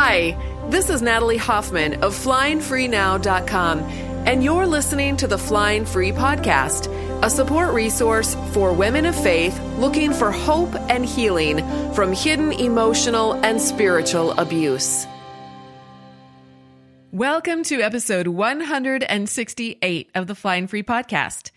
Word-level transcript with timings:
Hi, 0.00 0.38
this 0.70 0.90
is 0.90 1.02
Natalie 1.02 1.38
Hoffman 1.38 2.04
of 2.04 2.14
FlyingFreeNow.com, 2.14 3.80
and 3.80 4.44
you're 4.44 4.64
listening 4.64 5.16
to 5.16 5.26
the 5.26 5.36
Flying 5.36 5.84
Free 5.84 6.12
Podcast, 6.12 6.86
a 7.24 7.28
support 7.28 7.74
resource 7.74 8.36
for 8.52 8.72
women 8.72 9.06
of 9.06 9.20
faith 9.20 9.60
looking 9.76 10.12
for 10.12 10.30
hope 10.30 10.72
and 10.88 11.04
healing 11.04 11.58
from 11.94 12.12
hidden 12.12 12.52
emotional 12.52 13.32
and 13.44 13.60
spiritual 13.60 14.38
abuse. 14.38 15.04
Welcome 17.10 17.64
to 17.64 17.80
episode 17.80 18.28
168 18.28 20.10
of 20.14 20.28
the 20.28 20.34
Flying 20.36 20.68
Free 20.68 20.84
Podcast. 20.84 21.50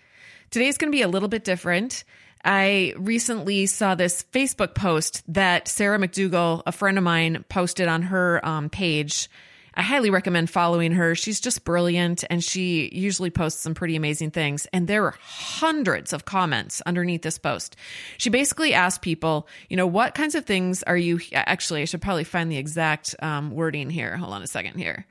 Today's 0.50 0.80
going 0.80 0.92
to 0.92 0.98
be 0.98 1.04
a 1.04 1.08
little 1.08 1.30
bit 1.30 1.44
different. 1.44 2.04
I 2.44 2.94
recently 2.98 3.66
saw 3.66 3.96
this 3.96 4.26
Facebook 4.32 4.74
post 4.74 5.24
that 5.34 5.68
Sarah 5.68 6.00
McDugal, 6.00 6.64
a 6.66 6.72
friend 6.72 6.98
of 6.98 7.04
mine, 7.04 7.46
posted 7.50 7.88
on 7.88 8.04
her 8.04 8.44
um, 8.46 8.70
page. 8.70 9.30
I 9.74 9.84
highly 9.84 10.10
recommend 10.10 10.50
following 10.50 10.92
her. 10.94 11.16
She's 11.16 11.40
just 11.40 11.64
brilliant 11.64 12.26
and 12.30 12.44
she 12.44 12.90
usually 12.92 13.30
posts 13.30 13.62
some 13.62 13.74
pretty 13.74 13.96
amazing 13.96 14.32
things. 14.32 14.68
And 14.74 14.88
there 14.88 15.02
were 15.02 15.16
hundreds 15.22 16.12
of 16.12 16.26
comments 16.26 16.82
underneath 16.86 17.22
this 17.22 17.38
post. 17.38 17.78
She 18.18 18.30
basically 18.30 18.74
asked 18.74 19.02
people, 19.02 19.48
you 19.70 19.78
know, 19.78 19.88
what 19.88 20.14
kinds 20.14 20.36
of 20.36 20.46
things 20.46 20.84
are 20.84 20.98
you 20.98 21.22
actually, 21.34 21.84
I 21.84 21.86
should 21.86 22.02
probably 22.02 22.26
find 22.26 22.52
the 22.52 22.58
exact 22.58 23.16
um, 23.22 23.52
wording 23.52 23.90
here. 23.90 24.18
Hold 24.18 24.34
on 24.34 24.44
a 24.44 24.48
second 24.48 24.78
here. 24.78 25.06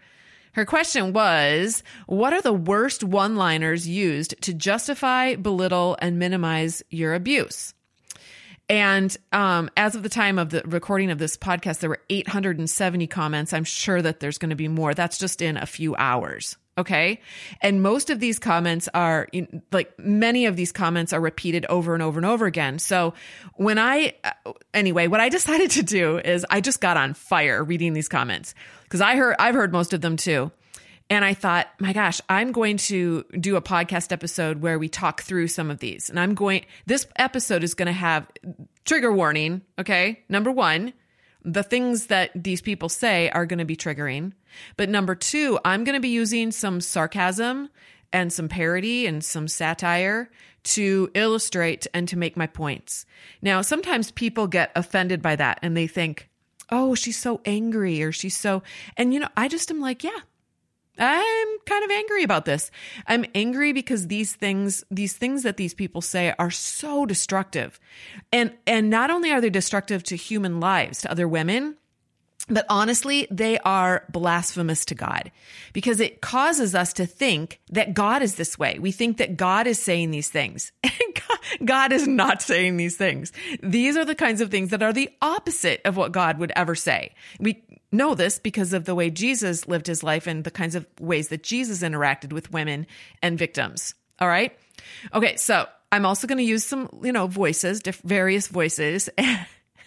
Her 0.53 0.65
question 0.65 1.13
was 1.13 1.83
What 2.07 2.33
are 2.33 2.43
the 2.43 2.53
worst 2.53 3.05
one 3.05 3.37
liners 3.37 3.87
used 3.87 4.41
to 4.43 4.55
justify, 4.55 5.37
belittle, 5.37 5.97
and 6.01 6.19
minimize 6.19 6.83
your 6.91 7.15
abuse? 7.15 7.75
And 8.69 9.17
um, 9.33 9.69
as 9.77 9.97
of 9.97 10.05
the 10.05 10.09
time 10.09 10.39
of 10.39 10.51
the 10.51 10.63
recording 10.65 11.11
of 11.11 11.19
this 11.19 11.37
podcast, 11.37 11.81
there 11.81 11.91
were 11.91 12.01
870 12.09 13.09
comments. 13.09 13.53
I'm 13.53 13.65
sure 13.65 14.01
that 14.01 14.21
there's 14.21 14.39
going 14.39 14.51
to 14.51 14.57
be 14.57 14.69
more. 14.69 14.95
That's 14.95 15.19
just 15.19 15.43
in 15.43 15.57
a 15.57 15.67
few 15.67 15.97
hours. 15.97 16.57
Okay. 16.79 17.21
And 17.61 17.83
most 17.83 18.11
of 18.11 18.21
these 18.21 18.39
comments 18.39 18.89
are 18.95 19.27
like 19.73 19.93
many 19.99 20.47
of 20.47 20.55
these 20.55 20.71
comments 20.71 21.13
are 21.13 21.21
repeated 21.21 21.67
over 21.67 21.95
and 21.95 22.03
over 22.03 22.19
and 22.19 22.25
over 22.25 22.47
again. 22.47 22.79
So 22.79 23.13
when 23.55 23.77
I, 23.77 24.15
uh, 24.23 24.53
anyway, 24.73 25.09
what 25.09 25.21
I 25.21 25.29
decided 25.31 25.73
to 25.73 25.83
do 25.83 26.19
is 26.19 26.47
I 26.49 26.61
just 26.61 26.81
got 26.81 26.97
on 26.97 27.15
fire 27.15 27.63
reading 27.65 27.93
these 27.93 28.09
comments 28.09 28.55
because 28.91 29.01
I 29.01 29.15
heard, 29.15 29.37
I've 29.39 29.55
heard 29.55 29.73
most 29.73 29.93
of 29.93 30.01
them 30.01 30.17
too. 30.17 30.51
And 31.09 31.25
I 31.25 31.33
thought, 31.33 31.69
my 31.79 31.93
gosh, 31.93 32.21
I'm 32.29 32.51
going 32.51 32.77
to 32.77 33.25
do 33.39 33.55
a 33.55 33.63
podcast 33.63 34.11
episode 34.11 34.63
where 34.63 34.81
we 34.81 34.89
talk 34.89 35.23
through 35.23 35.47
some 35.47 35.71
of 35.71 35.79
these. 35.79 36.11
And 36.11 36.19
I'm 36.19 36.35
going, 36.35 36.65
this 36.87 37.07
episode 37.17 37.63
is 37.63 37.75
going 37.75 37.87
to 37.87 37.93
have 37.93 38.29
trigger 38.85 39.13
warning. 39.13 39.63
Okay. 39.79 40.25
Number 40.29 40.51
one, 40.51 40.93
the 41.45 41.63
things 41.63 42.07
that 42.07 42.31
these 42.35 42.61
people 42.61 42.89
say 42.89 43.31
are 43.31 43.47
going 43.47 43.59
to 43.61 43.65
be 43.65 43.77
triggering. 43.77 44.33
But 44.77 44.89
number 44.89 45.15
two, 45.15 45.59
I'm 45.65 45.85
going 45.85 45.95
to 45.95 46.01
be 46.01 46.09
using 46.09 46.51
some 46.51 46.81
sarcasm 46.81 47.71
and 48.13 48.33
some 48.33 48.49
parody 48.49 49.07
and 49.07 49.23
some 49.25 49.47
satire 49.47 50.31
to 50.63 51.11
illustrate 51.15 51.87
and 51.95 52.09
to 52.09 52.19
make 52.19 52.37
my 52.37 52.47
points. 52.47 53.07
Now, 53.41 53.63
sometimes 53.63 54.11
people 54.11 54.47
get 54.47 54.73
offended 54.75 55.23
by 55.23 55.37
that 55.37 55.61
and 55.63 55.77
they 55.77 55.87
think, 55.87 56.30
oh, 56.71 56.95
she's 56.95 57.19
so 57.19 57.41
angry 57.45 58.03
or 58.03 58.13
she's 58.13 58.37
so, 58.37 58.63
and 58.97 59.13
you 59.13 59.21
know, 59.21 59.29
I 59.37 59.49
just 59.49 59.71
am 59.71 59.81
like, 59.81 60.05
yeah, 60.05 60.19
I'm 60.99 61.59
kind 61.65 61.85
of 61.85 61.91
angry 61.91 62.23
about 62.23 62.45
this. 62.45 62.71
I'm 63.07 63.25
angry 63.35 63.73
because 63.73 64.09
these 64.09 64.35
things, 64.35 64.85
these 64.91 65.15
things 65.15 65.43
that 65.45 65.57
these 65.57 65.73
people 65.73 66.03
say 66.03 66.35
are 66.39 66.51
so 66.51 67.07
destructive. 67.07 67.81
And, 68.33 68.53
and 68.67 68.91
not 68.91 69.11
only 69.11 69.33
are 69.33 69.41
they 69.41 69.51
destructive 69.51 70.03
to 70.05 70.17
human 70.17 70.61
lives, 70.61 71.01
to 71.03 71.11
other 71.11 71.27
women, 71.27 71.77
but 72.51 72.67
honestly, 72.69 73.27
they 73.31 73.59
are 73.61 74.05
blasphemous 74.11 74.85
to 74.87 74.95
God 74.95 75.31
because 75.73 76.01
it 76.01 76.21
causes 76.21 76.75
us 76.75 76.93
to 76.95 77.07
think 77.07 77.61
that 77.71 77.95
God 77.95 78.23
is 78.23 78.35
this 78.35 78.59
way. 78.59 78.79
We 78.81 78.91
think 78.93 79.19
that 79.19 79.37
God 79.37 79.67
is 79.67 79.79
saying 79.79 80.11
these 80.11 80.29
things. 80.29 80.73
God 81.65 81.93
is 81.93 82.07
not 82.07 82.43
saying 82.43 82.77
these 82.77 82.97
things. 82.97 83.33
These 83.63 83.97
are 83.97 84.05
the 84.05 84.15
kinds 84.15 84.41
of 84.41 84.51
things 84.51 84.71
that 84.71 84.83
are 84.83 84.93
the 84.93 85.11
opposite 85.23 85.81
of 85.85 85.97
what 85.97 86.13
God 86.13 86.39
would 86.39 86.53
ever 86.57 86.75
say. 86.75 87.15
We 87.39 87.63
know 87.93 88.15
this 88.15 88.39
because 88.39 88.73
of 88.73 88.85
the 88.85 88.95
way 88.95 89.11
Jesus 89.11 89.69
lived 89.69 89.87
his 89.87 90.03
life 90.03 90.27
and 90.27 90.45
the 90.45 90.51
kinds 90.51 90.75
of 90.75 90.87
ways 91.01 91.29
that 91.29 91.43
Jesus 91.43 91.83
interacted 91.83 92.33
with 92.33 92.53
women 92.53 92.87
and 93.23 93.39
victims. 93.39 93.95
All 94.19 94.29
right. 94.29 94.57
Okay. 95.15 95.37
So 95.37 95.67
I'm 95.93 96.05
also 96.05 96.27
going 96.27 96.39
to 96.39 96.45
use 96.45 96.65
some, 96.65 96.89
you 97.03 97.13
know, 97.13 97.27
voices, 97.27 97.81
various 98.05 98.49
voices. 98.49 99.09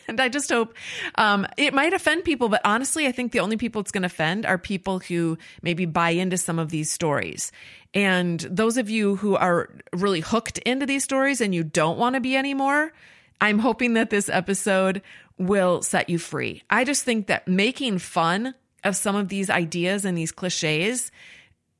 and 0.07 0.19
I 0.19 0.29
just 0.29 0.49
hope 0.49 0.75
um, 1.15 1.47
it 1.57 1.73
might 1.73 1.93
offend 1.93 2.23
people, 2.23 2.49
but 2.49 2.61
honestly, 2.65 3.07
I 3.07 3.11
think 3.11 3.31
the 3.31 3.39
only 3.39 3.57
people 3.57 3.81
it's 3.81 3.91
going 3.91 4.03
to 4.03 4.07
offend 4.07 4.45
are 4.45 4.57
people 4.57 4.99
who 4.99 5.37
maybe 5.61 5.85
buy 5.85 6.11
into 6.11 6.37
some 6.37 6.59
of 6.59 6.69
these 6.69 6.91
stories. 6.91 7.51
And 7.93 8.39
those 8.41 8.77
of 8.77 8.89
you 8.89 9.15
who 9.17 9.35
are 9.35 9.69
really 9.93 10.21
hooked 10.21 10.57
into 10.59 10.85
these 10.85 11.03
stories 11.03 11.41
and 11.41 11.53
you 11.53 11.63
don't 11.63 11.97
want 11.97 12.15
to 12.15 12.21
be 12.21 12.35
anymore, 12.35 12.91
I'm 13.39 13.59
hoping 13.59 13.93
that 13.93 14.09
this 14.09 14.29
episode 14.29 15.01
will 15.37 15.81
set 15.81 16.09
you 16.09 16.17
free. 16.17 16.63
I 16.69 16.83
just 16.83 17.03
think 17.03 17.27
that 17.27 17.47
making 17.47 17.99
fun 17.99 18.55
of 18.83 18.95
some 18.95 19.15
of 19.15 19.29
these 19.29 19.49
ideas 19.49 20.05
and 20.05 20.17
these 20.17 20.31
cliches 20.31 21.11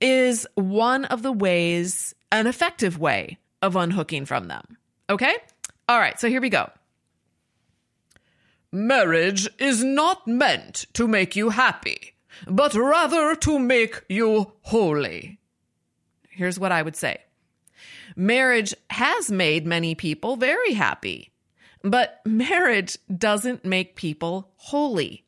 is 0.02 0.48
one 0.56 1.06
of 1.06 1.22
the 1.22 1.32
ways, 1.32 2.14
an 2.32 2.48
effective 2.48 3.00
way 3.00 3.38
of 3.62 3.76
unhooking 3.76 4.26
from 4.26 4.48
them. 4.48 4.78
Okay? 5.10 5.36
All 5.88 6.00
right, 6.00 6.20
so 6.20 6.30
here 6.30 6.42
we 6.42 6.50
go. 6.50 6.70
Marriage 8.76 9.48
is 9.60 9.84
not 9.84 10.28
meant 10.28 10.88
to 10.94 11.08
make 11.08 11.36
you 11.36 11.52
happy, 11.52 12.16
but 12.48 12.74
rather 12.74 13.36
to 13.36 13.60
make 13.60 14.02
you 14.10 14.52
holy. 14.62 15.38
Here's 16.28 16.58
what 16.58 16.72
I 16.72 16.82
would 16.82 16.96
say 16.96 17.20
Marriage 18.16 18.74
has 18.90 19.30
made 19.30 19.68
many 19.68 19.94
people 19.94 20.38
very 20.38 20.74
happy, 20.74 21.32
but 21.84 22.20
marriage 22.26 22.98
doesn't 23.16 23.64
make 23.64 23.96
people 23.96 24.50
holy. 24.56 25.24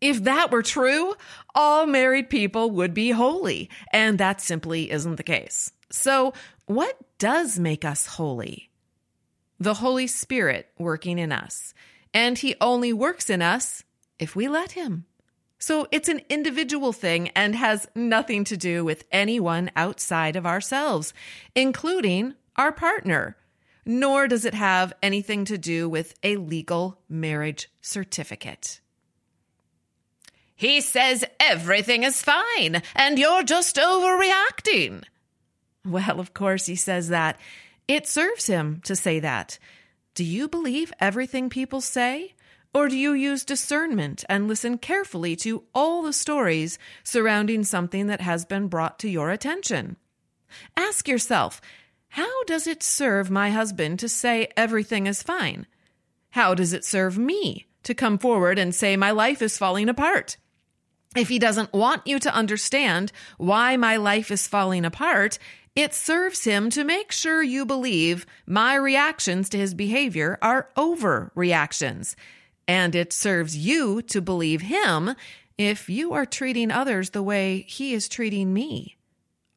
If 0.00 0.22
that 0.22 0.52
were 0.52 0.62
true, 0.62 1.14
all 1.56 1.86
married 1.86 2.30
people 2.30 2.70
would 2.70 2.94
be 2.94 3.10
holy, 3.10 3.68
and 3.92 4.16
that 4.18 4.40
simply 4.40 4.92
isn't 4.92 5.16
the 5.16 5.24
case. 5.24 5.72
So, 5.90 6.34
what 6.66 6.96
does 7.18 7.58
make 7.58 7.84
us 7.84 8.06
holy? 8.06 8.70
The 9.58 9.74
Holy 9.74 10.06
Spirit 10.06 10.68
working 10.78 11.18
in 11.18 11.32
us 11.32 11.74
and 12.16 12.38
he 12.38 12.54
only 12.62 12.94
works 12.94 13.28
in 13.28 13.42
us 13.42 13.84
if 14.18 14.34
we 14.34 14.48
let 14.48 14.72
him. 14.72 15.04
So 15.58 15.86
it's 15.92 16.08
an 16.08 16.22
individual 16.30 16.94
thing 16.94 17.28
and 17.36 17.54
has 17.54 17.86
nothing 17.94 18.42
to 18.44 18.56
do 18.56 18.86
with 18.86 19.04
anyone 19.12 19.70
outside 19.76 20.34
of 20.34 20.46
ourselves, 20.46 21.12
including 21.54 22.32
our 22.56 22.72
partner. 22.72 23.36
Nor 23.84 24.28
does 24.28 24.46
it 24.46 24.54
have 24.54 24.94
anything 25.02 25.44
to 25.44 25.58
do 25.58 25.90
with 25.90 26.14
a 26.22 26.38
legal 26.38 26.98
marriage 27.06 27.70
certificate. 27.82 28.80
He 30.54 30.80
says 30.80 31.22
everything 31.38 32.02
is 32.02 32.22
fine 32.22 32.80
and 32.94 33.18
you're 33.18 33.42
just 33.42 33.76
overreacting. 33.76 35.04
Well, 35.84 36.18
of 36.18 36.32
course, 36.32 36.64
he 36.64 36.76
says 36.76 37.10
that. 37.10 37.38
It 37.86 38.08
serves 38.08 38.46
him 38.46 38.80
to 38.84 38.96
say 38.96 39.20
that 39.20 39.58
do 40.16 40.24
you 40.24 40.48
believe 40.48 40.94
everything 40.98 41.50
people 41.50 41.82
say? 41.82 42.34
Or 42.72 42.88
do 42.88 42.96
you 42.96 43.12
use 43.12 43.44
discernment 43.44 44.24
and 44.30 44.48
listen 44.48 44.78
carefully 44.78 45.36
to 45.36 45.64
all 45.74 46.02
the 46.02 46.14
stories 46.14 46.78
surrounding 47.04 47.64
something 47.64 48.06
that 48.06 48.22
has 48.22 48.46
been 48.46 48.68
brought 48.68 48.98
to 49.00 49.10
your 49.10 49.30
attention? 49.30 49.96
Ask 50.74 51.06
yourself, 51.06 51.60
how 52.08 52.44
does 52.44 52.66
it 52.66 52.82
serve 52.82 53.30
my 53.30 53.50
husband 53.50 53.98
to 53.98 54.08
say 54.08 54.48
everything 54.56 55.06
is 55.06 55.22
fine? 55.22 55.66
How 56.30 56.54
does 56.54 56.72
it 56.72 56.86
serve 56.86 57.18
me 57.18 57.66
to 57.82 57.94
come 57.94 58.16
forward 58.16 58.58
and 58.58 58.74
say 58.74 58.96
my 58.96 59.10
life 59.10 59.42
is 59.42 59.58
falling 59.58 59.90
apart? 59.90 60.38
If 61.16 61.28
he 61.28 61.38
doesn't 61.38 61.72
want 61.72 62.06
you 62.06 62.18
to 62.18 62.34
understand 62.34 63.12
why 63.38 63.76
my 63.76 63.96
life 63.96 64.30
is 64.30 64.46
falling 64.46 64.84
apart, 64.84 65.38
it 65.74 65.94
serves 65.94 66.44
him 66.44 66.70
to 66.70 66.84
make 66.84 67.12
sure 67.12 67.42
you 67.42 67.66
believe 67.66 68.26
my 68.46 68.74
reactions 68.74 69.48
to 69.50 69.58
his 69.58 69.74
behavior 69.74 70.38
are 70.40 70.70
overreactions. 70.76 72.14
And 72.68 72.94
it 72.94 73.12
serves 73.12 73.56
you 73.56 74.02
to 74.02 74.20
believe 74.20 74.62
him 74.62 75.14
if 75.58 75.88
you 75.88 76.12
are 76.12 76.26
treating 76.26 76.70
others 76.70 77.10
the 77.10 77.22
way 77.22 77.64
he 77.68 77.94
is 77.94 78.08
treating 78.08 78.52
me. 78.52 78.96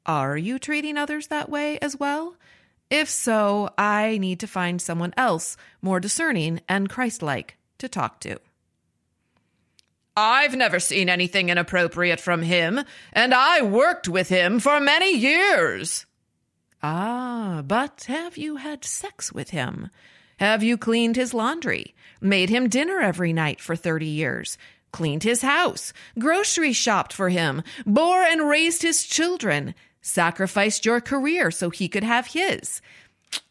Are 0.05 0.37
you 0.37 0.59
treating 0.59 0.97
others 0.97 1.27
that 1.27 1.49
way 1.49 1.77
as 1.79 1.99
well? 1.99 2.35
If 2.89 3.09
so, 3.09 3.69
I 3.77 4.17
need 4.17 4.39
to 4.39 4.47
find 4.47 4.81
someone 4.81 5.13
else 5.15 5.55
more 5.81 5.99
discerning 5.99 6.61
and 6.67 6.89
Christ 6.89 7.21
like 7.21 7.57
to 7.77 7.87
talk 7.87 8.19
to. 8.21 8.39
I've 10.19 10.53
never 10.53 10.81
seen 10.81 11.07
anything 11.07 11.47
inappropriate 11.47 12.19
from 12.19 12.41
him, 12.41 12.81
and 13.13 13.33
I 13.33 13.61
worked 13.61 14.09
with 14.09 14.27
him 14.27 14.59
for 14.59 14.81
many 14.81 15.15
years. 15.15 16.05
Ah, 16.83 17.63
but 17.65 18.03
have 18.09 18.37
you 18.37 18.57
had 18.57 18.83
sex 18.83 19.31
with 19.31 19.51
him? 19.51 19.89
Have 20.37 20.61
you 20.61 20.77
cleaned 20.77 21.15
his 21.15 21.33
laundry? 21.33 21.95
Made 22.19 22.49
him 22.49 22.67
dinner 22.67 22.99
every 22.99 23.31
night 23.31 23.61
for 23.61 23.77
30 23.77 24.07
years? 24.07 24.57
cleaned 24.91 25.23
his 25.23 25.41
house, 25.41 25.93
grocery 26.17 26.73
shopped 26.73 27.13
for 27.13 27.29
him, 27.29 27.63
bore 27.85 28.23
and 28.23 28.49
raised 28.49 28.81
his 28.81 29.05
children, 29.05 29.73
sacrificed 30.01 30.85
your 30.85 30.99
career 30.99 31.49
so 31.49 31.69
he 31.69 31.87
could 31.87 32.03
have 32.03 32.27
his. 32.27 32.81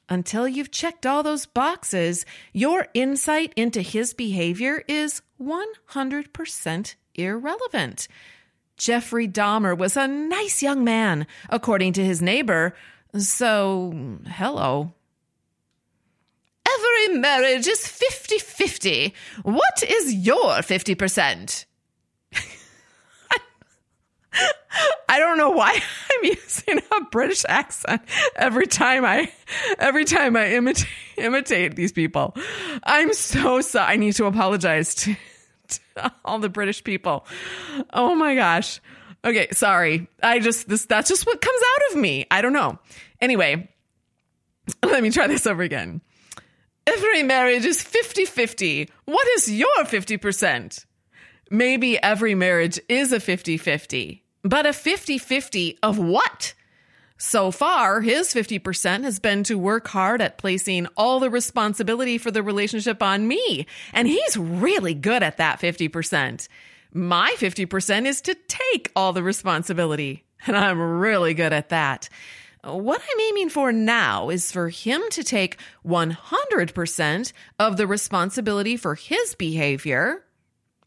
Until 0.08 0.48
you've 0.48 0.70
checked 0.70 1.04
all 1.04 1.22
those 1.22 1.44
boxes, 1.44 2.24
your 2.52 2.88
insight 2.94 3.52
into 3.56 3.82
his 3.82 4.14
behavior 4.14 4.82
is 4.88 5.20
100% 5.40 6.94
irrelevant. 7.14 8.08
Jeffrey 8.78 9.28
Dahmer 9.28 9.76
was 9.76 9.96
a 9.96 10.08
nice 10.08 10.62
young 10.62 10.82
man, 10.84 11.26
according 11.50 11.92
to 11.94 12.04
his 12.04 12.22
neighbor. 12.22 12.74
So, 13.16 14.18
hello. 14.26 14.94
Every 16.66 17.18
marriage 17.18 17.66
is 17.66 17.86
50 17.86 18.38
50. 18.38 19.14
What 19.42 19.82
is 19.86 20.14
your 20.14 20.58
50%? 20.58 21.64
I 25.08 25.18
don't 25.18 25.38
know 25.38 25.50
why 25.50 25.70
I'm 26.12 26.24
using 26.24 26.78
a 26.78 27.04
British 27.10 27.44
accent 27.48 28.02
every 28.36 28.66
time 28.66 29.04
I 29.04 29.32
every 29.78 30.04
time 30.04 30.36
I 30.36 30.52
imitate 30.52 30.86
imitate 31.16 31.76
these 31.76 31.92
people. 31.92 32.36
I'm 32.84 33.12
so 33.14 33.60
sorry. 33.60 33.94
I 33.94 33.96
need 33.96 34.14
to 34.14 34.26
apologize 34.26 34.94
to, 34.96 35.16
to 35.68 36.12
all 36.24 36.38
the 36.38 36.48
British 36.48 36.84
people. 36.84 37.26
Oh 37.92 38.14
my 38.14 38.34
gosh. 38.34 38.80
Okay, 39.24 39.48
sorry. 39.52 40.08
I 40.22 40.38
just 40.38 40.68
this 40.68 40.86
that's 40.86 41.08
just 41.08 41.26
what 41.26 41.40
comes 41.40 41.60
out 41.60 41.92
of 41.92 42.00
me. 42.00 42.26
I 42.30 42.42
don't 42.42 42.52
know. 42.52 42.78
Anyway, 43.20 43.68
let 44.84 45.02
me 45.02 45.10
try 45.10 45.26
this 45.26 45.46
over 45.46 45.62
again. 45.62 46.00
Every 46.86 47.22
marriage 47.22 47.66
is 47.66 47.82
50-50. 47.82 48.88
What 49.04 49.28
is 49.36 49.52
your 49.52 49.68
50%? 49.80 50.86
Maybe 51.50 52.02
every 52.02 52.34
marriage 52.34 52.80
is 52.88 53.12
a 53.12 53.18
50-50 53.18 54.22
but 54.48 54.66
a 54.66 54.72
50 54.72 55.18
50 55.18 55.78
of 55.82 55.98
what? 55.98 56.54
So 57.20 57.50
far, 57.50 58.00
his 58.00 58.32
50% 58.32 59.02
has 59.02 59.18
been 59.18 59.42
to 59.44 59.58
work 59.58 59.88
hard 59.88 60.22
at 60.22 60.38
placing 60.38 60.86
all 60.96 61.18
the 61.18 61.30
responsibility 61.30 62.16
for 62.16 62.30
the 62.30 62.44
relationship 62.44 63.02
on 63.02 63.26
me. 63.26 63.66
And 63.92 64.06
he's 64.06 64.36
really 64.36 64.94
good 64.94 65.24
at 65.24 65.36
that 65.38 65.60
50%. 65.60 66.46
My 66.92 67.34
50% 67.36 68.06
is 68.06 68.20
to 68.20 68.36
take 68.46 68.92
all 68.94 69.12
the 69.12 69.22
responsibility. 69.22 70.24
And 70.46 70.56
I'm 70.56 70.80
really 70.80 71.34
good 71.34 71.52
at 71.52 71.70
that. 71.70 72.08
What 72.62 73.02
I'm 73.02 73.20
aiming 73.20 73.48
for 73.48 73.72
now 73.72 74.30
is 74.30 74.52
for 74.52 74.68
him 74.68 75.02
to 75.10 75.24
take 75.24 75.58
100% 75.84 77.32
of 77.58 77.76
the 77.76 77.86
responsibility 77.88 78.76
for 78.76 78.94
his 78.94 79.34
behavior 79.34 80.24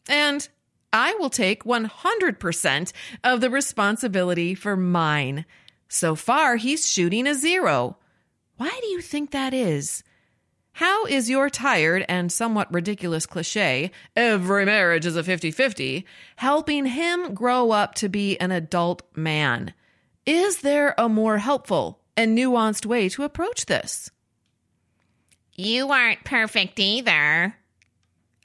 and 0.08 0.48
I 0.94 1.14
will 1.16 1.30
take 1.30 1.64
100% 1.64 2.92
of 3.24 3.42
the 3.42 3.50
responsibility 3.50 4.56
for 4.56 4.76
mine. 4.76 5.46
So 5.88 6.16
far, 6.16 6.58
he's 6.58 6.90
shooting 6.90 7.28
a 7.28 7.34
zero. 7.34 7.98
Why 8.58 8.78
do 8.82 8.88
you 8.88 9.02
think 9.02 9.32
that 9.32 9.54
is? 9.54 10.04
How 10.74 11.06
is 11.06 11.30
your 11.30 11.50
tired 11.50 12.06
and 12.08 12.32
somewhat 12.32 12.74
ridiculous 12.74 13.26
cliche, 13.26 13.92
every 14.16 14.66
marriage 14.66 15.06
is 15.06 15.16
a 15.16 15.24
50 15.24 15.52
50, 15.52 16.06
helping 16.38 16.86
him 16.86 17.34
grow 17.34 17.72
up 17.72 17.96
to 17.96 18.10
be 18.10 18.38
an 18.40 18.52
adult 18.52 19.04
man? 19.16 19.74
Is 20.26 20.62
there 20.62 20.96
a 20.98 21.10
more 21.10 21.40
helpful 21.40 22.00
and 22.16 22.38
nuanced 22.38 22.86
way 22.86 23.10
to 23.10 23.24
approach 23.24 23.66
this? 23.66 24.12
You 25.56 25.90
aren't 25.90 26.24
perfect 26.24 26.80
either. 26.80 27.56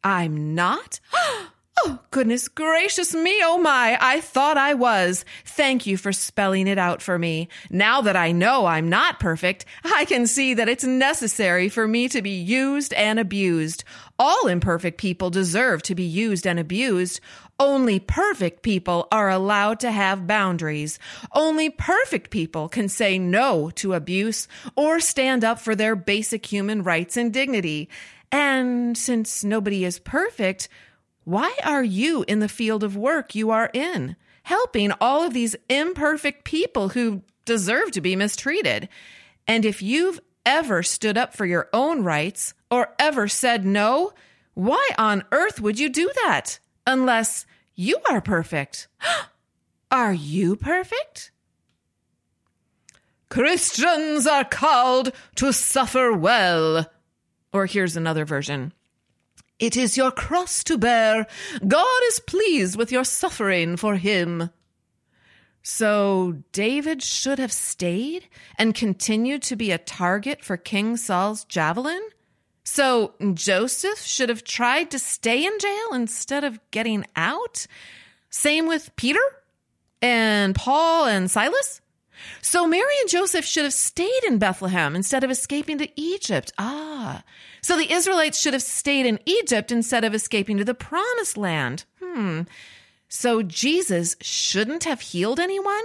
I'm 0.03 0.55
not? 0.55 1.01
Oh, 1.83 1.99
goodness 2.11 2.49
gracious 2.49 3.15
me, 3.15 3.39
oh 3.45 3.59
my, 3.59 3.99
I 4.01 4.21
thought 4.23 4.57
I 4.57 4.73
was. 4.73 5.27
Thank 5.45 5.87
you 5.87 5.99
for 5.99 6.11
spelling 6.11 6.67
it 6.67 6.79
out 6.79 7.03
for 7.03 7.19
me. 7.19 7.49
Now 7.71 8.01
that 8.01 8.17
I 8.17 8.33
know 8.33 8.65
I'm 8.65 8.89
not 8.89 9.21
perfect, 9.21 9.67
I 9.85 10.07
can 10.07 10.27
see 10.27 10.55
that 10.55 10.71
it's 10.71 10.85
necessary 10.85 11.69
for 11.69 11.87
me 11.87 12.09
to 12.09 12.23
be 12.23 12.31
used 12.31 12.95
and 12.95 13.19
abused. 13.19 13.85
All 14.19 14.47
imperfect 14.47 14.97
people 14.97 15.29
deserve 15.29 15.83
to 15.83 15.95
be 15.95 16.05
used 16.05 16.47
and 16.47 16.59
abused. 16.59 17.21
Only 17.61 18.01
perfect 18.01 18.63
people 18.63 19.07
are 19.13 19.29
allowed 19.29 19.81
to 19.81 19.91
have 19.91 20.27
boundaries. 20.27 20.99
Only 21.33 21.69
perfect 21.69 22.31
people 22.31 22.71
can 22.71 22.89
say 22.89 23.19
no 23.19 23.71
to 23.77 23.93
abuse 23.93 24.49
or 24.77 24.99
stand 24.99 25.45
up 25.45 25.59
for 25.59 25.75
their 25.75 25.95
basic 25.95 26.47
human 26.47 26.83
rights 26.83 27.19
and 27.19 27.33
dignity. 27.33 27.91
And 28.33 28.97
since 28.97 29.45
nobody 29.45 29.85
is 29.85 29.99
perfect, 29.99 30.69
why 31.27 31.53
are 31.65 31.83
you 31.83 32.25
in 32.29 32.39
the 32.39 32.49
field 32.49 32.85
of 32.85 32.97
work 32.97 33.35
you 33.35 33.51
are 33.51 33.69
in, 33.75 34.15
helping 34.45 34.93
all 35.01 35.25
of 35.25 35.35
these 35.35 35.57
imperfect 35.69 36.45
people 36.45 36.91
who 36.91 37.23
deserve 37.45 37.91
to 37.91 38.01
be 38.01 38.15
mistreated? 38.15 38.89
And 39.49 39.65
if 39.65 39.83
you've 39.83 40.21
ever 40.45 40.85
stood 40.85 41.19
up 41.19 41.35
for 41.35 41.45
your 41.45 41.69
own 41.73 42.05
rights 42.05 42.55
or 42.71 42.95
ever 43.01 43.27
said 43.27 43.67
no, 43.67 44.13
why 44.55 44.89
on 44.99 45.25
earth 45.33 45.61
would 45.61 45.81
you 45.81 45.89
do 45.89 46.09
that? 46.27 46.61
Unless 46.87 47.45
you 47.75 47.99
are 48.09 48.21
perfect. 48.21 48.87
are 49.91 50.15
you 50.15 50.55
perfect? 50.55 51.33
Christians 53.31 54.29
are 54.29 54.45
called 54.45 55.11
to 55.35 55.53
suffer 55.53 56.13
well. 56.13 56.89
Or 57.53 57.67
here's 57.67 57.97
another 57.97 58.25
version. 58.25 58.73
It 59.59 59.77
is 59.77 59.97
your 59.97 60.11
cross 60.11 60.63
to 60.65 60.77
bear. 60.77 61.27
God 61.67 62.01
is 62.09 62.21
pleased 62.21 62.77
with 62.77 62.93
your 62.93 63.05
suffering 63.05 63.77
for 63.77 63.97
him. 63.97 64.51
So 65.63 66.43
David 66.53 67.03
should 67.03 67.39
have 67.39 67.53
stayed 67.53 68.29
and 68.59 68.75
continued 68.75 69.43
to 69.43 69.57
be 69.57 69.73
a 69.73 69.79
target 69.79 70.45
for 70.45 70.57
King 70.57 70.97
Saul's 70.97 71.45
javelin? 71.45 72.03
So 72.63 73.15
Joseph 73.35 74.01
should 74.01 74.29
have 74.29 74.45
tried 74.45 74.91
to 74.91 74.99
stay 74.99 75.45
in 75.45 75.59
jail 75.59 75.95
instead 75.95 76.45
of 76.45 76.61
getting 76.71 77.05
out? 77.17 77.67
Same 78.29 78.67
with 78.67 78.95
Peter 78.97 79.21
and 80.03 80.55
Paul 80.55 81.07
and 81.07 81.31
Silas? 81.31 81.81
So 82.43 82.67
Mary 82.67 82.95
and 83.01 83.11
Joseph 83.11 83.45
should 83.45 83.65
have 83.65 83.73
stayed 83.73 84.25
in 84.27 84.39
Bethlehem 84.39 84.95
instead 84.97 85.25
of 85.25 85.31
escaping 85.31 85.79
to 85.79 86.01
Egypt. 86.01 86.53
Ah. 86.59 87.23
So 87.63 87.77
the 87.77 87.93
Israelites 87.93 88.41
should 88.41 88.53
have 88.53 88.63
stayed 88.63 89.07
in 89.07 89.21
Egypt 89.27 89.73
instead 89.73 90.05
of 90.05 90.15
escaping 90.15 90.57
to 90.59 90.65
the 90.65 90.75
promised 90.75 91.37
land. 91.37 91.85
Hmm. 92.03 92.43
So 93.09 93.43
Jesus 93.43 94.17
shouldn't 94.21 94.85
have 94.85 95.01
healed 95.01 95.41
anyone? 95.41 95.83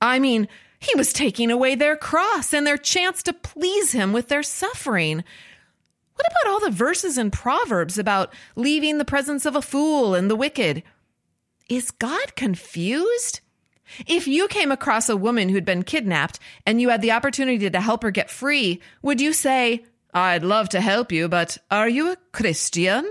I 0.00 0.18
mean, 0.18 0.48
he 0.78 0.96
was 0.96 1.12
taking 1.12 1.50
away 1.50 1.74
their 1.74 1.96
cross 1.96 2.52
and 2.52 2.66
their 2.66 2.78
chance 2.78 3.22
to 3.24 3.32
please 3.32 3.92
him 3.92 4.12
with 4.12 4.28
their 4.28 4.42
suffering. 4.42 5.24
What 6.14 6.26
about 6.26 6.52
all 6.52 6.60
the 6.60 6.70
verses 6.70 7.16
in 7.18 7.30
Proverbs 7.30 7.98
about 7.98 8.32
leaving 8.56 8.98
the 8.98 9.04
presence 9.04 9.46
of 9.46 9.56
a 9.56 9.62
fool 9.62 10.14
and 10.14 10.30
the 10.30 10.36
wicked? 10.36 10.82
Is 11.68 11.90
God 11.90 12.34
confused? 12.34 13.40
If 14.06 14.26
you 14.26 14.48
came 14.48 14.72
across 14.72 15.08
a 15.08 15.16
woman 15.16 15.48
who'd 15.48 15.64
been 15.64 15.82
kidnapped 15.82 16.38
and 16.66 16.80
you 16.80 16.88
had 16.88 17.02
the 17.02 17.12
opportunity 17.12 17.68
to 17.70 17.80
help 17.80 18.02
her 18.02 18.10
get 18.10 18.30
free, 18.30 18.80
would 19.02 19.20
you 19.20 19.32
say, 19.32 19.84
I'd 20.12 20.42
love 20.42 20.68
to 20.70 20.80
help 20.80 21.12
you, 21.12 21.28
but 21.28 21.58
are 21.70 21.88
you 21.88 22.12
a 22.12 22.16
Christian? 22.32 23.06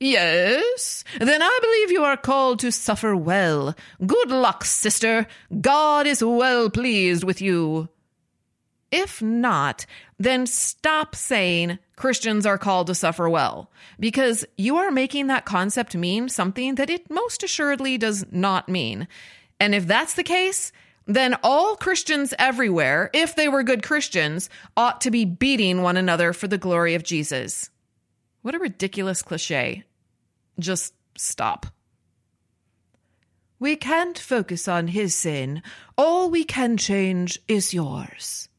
Yes. 0.00 1.04
Then 1.18 1.42
I 1.42 1.58
believe 1.62 1.90
you 1.92 2.04
are 2.04 2.16
called 2.16 2.58
to 2.60 2.72
suffer 2.72 3.16
well. 3.16 3.74
Good 4.04 4.30
luck, 4.30 4.64
sister. 4.64 5.26
God 5.60 6.06
is 6.06 6.22
well 6.22 6.68
pleased 6.68 7.24
with 7.24 7.40
you. 7.40 7.88
If 8.90 9.20
not, 9.20 9.86
then 10.18 10.46
stop 10.46 11.16
saying 11.16 11.78
Christians 11.96 12.46
are 12.46 12.58
called 12.58 12.86
to 12.88 12.94
suffer 12.94 13.28
well, 13.28 13.70
because 13.98 14.44
you 14.56 14.76
are 14.76 14.90
making 14.90 15.26
that 15.28 15.44
concept 15.44 15.96
mean 15.96 16.28
something 16.28 16.76
that 16.76 16.90
it 16.90 17.10
most 17.10 17.42
assuredly 17.42 17.98
does 17.98 18.24
not 18.30 18.68
mean. 18.68 19.08
And 19.64 19.74
if 19.74 19.86
that's 19.86 20.12
the 20.12 20.22
case, 20.22 20.72
then 21.06 21.38
all 21.42 21.74
Christians 21.76 22.34
everywhere, 22.38 23.08
if 23.14 23.34
they 23.34 23.48
were 23.48 23.62
good 23.62 23.82
Christians, 23.82 24.50
ought 24.76 25.00
to 25.00 25.10
be 25.10 25.24
beating 25.24 25.80
one 25.80 25.96
another 25.96 26.34
for 26.34 26.46
the 26.46 26.58
glory 26.58 26.94
of 26.94 27.02
Jesus. 27.02 27.70
What 28.42 28.54
a 28.54 28.58
ridiculous 28.58 29.22
cliche. 29.22 29.84
Just 30.58 30.92
stop. 31.16 31.64
We 33.58 33.74
can't 33.74 34.18
focus 34.18 34.68
on 34.68 34.88
his 34.88 35.14
sin. 35.14 35.62
All 35.96 36.28
we 36.28 36.44
can 36.44 36.76
change 36.76 37.38
is 37.48 37.72
yours. 37.72 38.50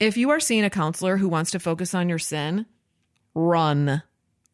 If 0.00 0.16
you 0.16 0.30
are 0.30 0.40
seeing 0.40 0.64
a 0.64 0.68
counselor 0.68 1.16
who 1.16 1.28
wants 1.28 1.52
to 1.52 1.60
focus 1.60 1.94
on 1.94 2.08
your 2.08 2.18
sin, 2.18 2.66
run. 3.36 4.02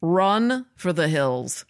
Run 0.02 0.66
for 0.76 0.92
the 0.92 1.08
hills. 1.08 1.64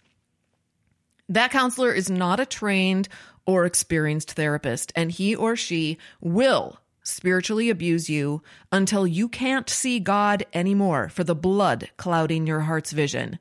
That 1.29 1.51
counselor 1.51 1.93
is 1.93 2.09
not 2.09 2.41
a 2.41 2.45
trained 2.45 3.07
or 3.45 3.65
experienced 3.65 4.31
therapist, 4.31 4.91
and 4.95 5.11
he 5.11 5.35
or 5.35 5.55
she 5.55 5.97
will 6.21 6.79
spiritually 7.03 7.69
abuse 7.69 8.09
you 8.09 8.41
until 8.71 9.05
you 9.05 9.27
can't 9.27 9.69
see 9.69 9.99
God 9.99 10.45
anymore 10.53 11.09
for 11.09 11.23
the 11.23 11.35
blood 11.35 11.89
clouding 11.97 12.47
your 12.47 12.61
heart's 12.61 12.91
vision. 12.91 13.39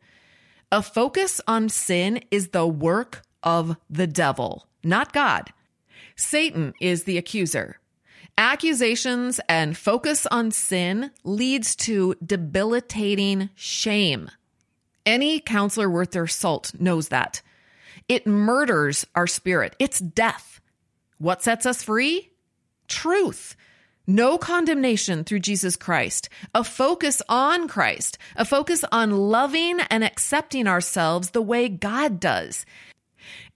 A 0.70 0.82
focus 0.82 1.40
on 1.46 1.68
sin 1.68 2.22
is 2.30 2.48
the 2.48 2.66
work 2.66 3.22
of 3.42 3.76
the 3.88 4.06
devil, 4.06 4.66
not 4.82 5.12
God. 5.12 5.52
Satan 6.16 6.74
is 6.80 7.04
the 7.04 7.18
accuser. 7.18 7.78
Accusations 8.38 9.40
and 9.48 9.76
focus 9.76 10.26
on 10.26 10.50
sin 10.50 11.10
leads 11.22 11.76
to 11.76 12.14
debilitating 12.24 13.50
shame. 13.54 14.30
Any 15.04 15.40
counselor 15.40 15.90
worth 15.90 16.12
their 16.12 16.26
salt 16.26 16.72
knows 16.78 17.08
that. 17.08 17.42
It 18.08 18.26
murders 18.26 19.06
our 19.14 19.26
spirit. 19.26 19.76
It's 19.78 19.98
death. 19.98 20.60
What 21.18 21.42
sets 21.42 21.66
us 21.66 21.82
free? 21.82 22.30
Truth. 22.88 23.56
No 24.06 24.36
condemnation 24.36 25.22
through 25.22 25.38
Jesus 25.40 25.76
Christ, 25.76 26.28
a 26.54 26.64
focus 26.64 27.22
on 27.28 27.68
Christ, 27.68 28.18
a 28.34 28.44
focus 28.44 28.84
on 28.90 29.12
loving 29.12 29.78
and 29.90 30.02
accepting 30.02 30.66
ourselves 30.66 31.30
the 31.30 31.40
way 31.40 31.68
God 31.68 32.18
does. 32.18 32.66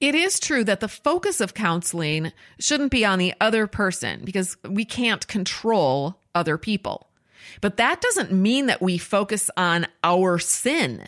It 0.00 0.14
is 0.14 0.38
true 0.38 0.62
that 0.64 0.78
the 0.78 0.88
focus 0.88 1.40
of 1.40 1.54
counseling 1.54 2.32
shouldn't 2.60 2.92
be 2.92 3.04
on 3.04 3.18
the 3.18 3.34
other 3.40 3.66
person 3.66 4.20
because 4.24 4.56
we 4.68 4.84
can't 4.84 5.26
control 5.26 6.20
other 6.34 6.58
people. 6.58 7.08
But 7.60 7.78
that 7.78 8.00
doesn't 8.00 8.32
mean 8.32 8.66
that 8.66 8.82
we 8.82 8.98
focus 8.98 9.50
on 9.56 9.86
our 10.04 10.38
sin. 10.38 11.06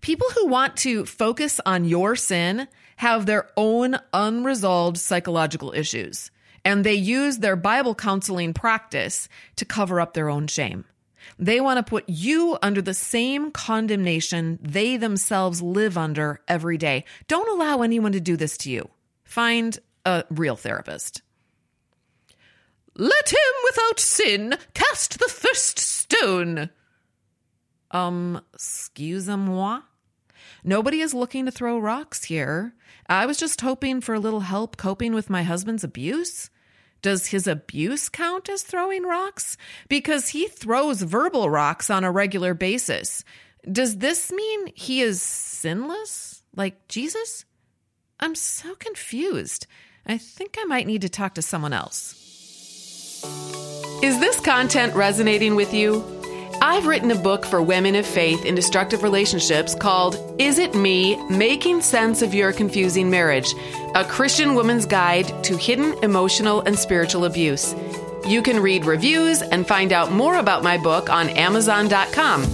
People 0.00 0.28
who 0.34 0.46
want 0.46 0.76
to 0.78 1.04
focus 1.04 1.60
on 1.66 1.84
your 1.84 2.16
sin 2.16 2.68
have 2.96 3.26
their 3.26 3.48
own 3.56 3.96
unresolved 4.12 4.96
psychological 4.96 5.72
issues, 5.72 6.30
and 6.64 6.84
they 6.84 6.94
use 6.94 7.38
their 7.38 7.56
Bible 7.56 7.94
counseling 7.94 8.54
practice 8.54 9.28
to 9.56 9.64
cover 9.64 10.00
up 10.00 10.14
their 10.14 10.30
own 10.30 10.46
shame. 10.46 10.84
They 11.38 11.60
want 11.60 11.78
to 11.78 11.82
put 11.82 12.08
you 12.08 12.56
under 12.62 12.80
the 12.80 12.94
same 12.94 13.50
condemnation 13.50 14.58
they 14.62 14.96
themselves 14.96 15.60
live 15.60 15.98
under 15.98 16.40
every 16.48 16.78
day. 16.78 17.04
Don't 17.28 17.48
allow 17.48 17.82
anyone 17.82 18.12
to 18.12 18.20
do 18.20 18.36
this 18.36 18.56
to 18.58 18.70
you. 18.70 18.88
Find 19.24 19.78
a 20.04 20.24
real 20.30 20.56
therapist. 20.56 21.22
Let 22.96 23.30
him 23.32 23.38
without 23.64 24.00
sin 24.00 24.54
cast 24.74 25.18
the 25.18 25.28
first 25.28 25.78
stone. 25.78 26.70
Um, 27.90 28.42
excuse-moi? 28.54 29.80
Nobody 30.64 31.00
is 31.00 31.14
looking 31.14 31.46
to 31.46 31.50
throw 31.50 31.78
rocks 31.78 32.24
here. 32.24 32.74
I 33.08 33.26
was 33.26 33.38
just 33.38 33.60
hoping 33.60 34.00
for 34.00 34.14
a 34.14 34.20
little 34.20 34.40
help 34.40 34.76
coping 34.76 35.14
with 35.14 35.30
my 35.30 35.42
husband's 35.42 35.84
abuse. 35.84 36.50
Does 37.02 37.28
his 37.28 37.46
abuse 37.46 38.08
count 38.08 38.48
as 38.48 38.62
throwing 38.62 39.04
rocks? 39.04 39.56
Because 39.88 40.28
he 40.28 40.48
throws 40.48 41.00
verbal 41.02 41.48
rocks 41.48 41.88
on 41.88 42.04
a 42.04 42.10
regular 42.10 42.52
basis. 42.52 43.24
Does 43.70 43.98
this 43.98 44.30
mean 44.30 44.72
he 44.74 45.00
is 45.00 45.22
sinless? 45.22 46.42
Like 46.54 46.88
Jesus? 46.88 47.44
I'm 48.18 48.34
so 48.34 48.74
confused. 48.74 49.66
I 50.06 50.18
think 50.18 50.56
I 50.58 50.64
might 50.64 50.86
need 50.86 51.02
to 51.02 51.08
talk 51.08 51.34
to 51.34 51.42
someone 51.42 51.72
else. 51.72 52.14
Is 54.02 54.18
this 54.18 54.40
content 54.40 54.94
resonating 54.94 55.56
with 55.56 55.72
you? 55.72 56.19
I've 56.62 56.86
written 56.86 57.10
a 57.10 57.14
book 57.14 57.46
for 57.46 57.62
women 57.62 57.94
of 57.94 58.04
faith 58.04 58.44
in 58.44 58.54
destructive 58.54 59.02
relationships 59.02 59.74
called 59.74 60.36
Is 60.38 60.58
It 60.58 60.74
Me? 60.74 61.16
Making 61.30 61.80
Sense 61.80 62.20
of 62.20 62.34
Your 62.34 62.52
Confusing 62.52 63.08
Marriage, 63.08 63.54
a 63.94 64.04
Christian 64.04 64.54
woman's 64.54 64.84
guide 64.84 65.42
to 65.44 65.56
hidden 65.56 65.94
emotional 66.02 66.60
and 66.60 66.78
spiritual 66.78 67.24
abuse. 67.24 67.74
You 68.28 68.42
can 68.42 68.60
read 68.60 68.84
reviews 68.84 69.40
and 69.40 69.66
find 69.66 69.90
out 69.90 70.12
more 70.12 70.36
about 70.36 70.62
my 70.62 70.76
book 70.76 71.08
on 71.08 71.30
Amazon.com. 71.30 72.44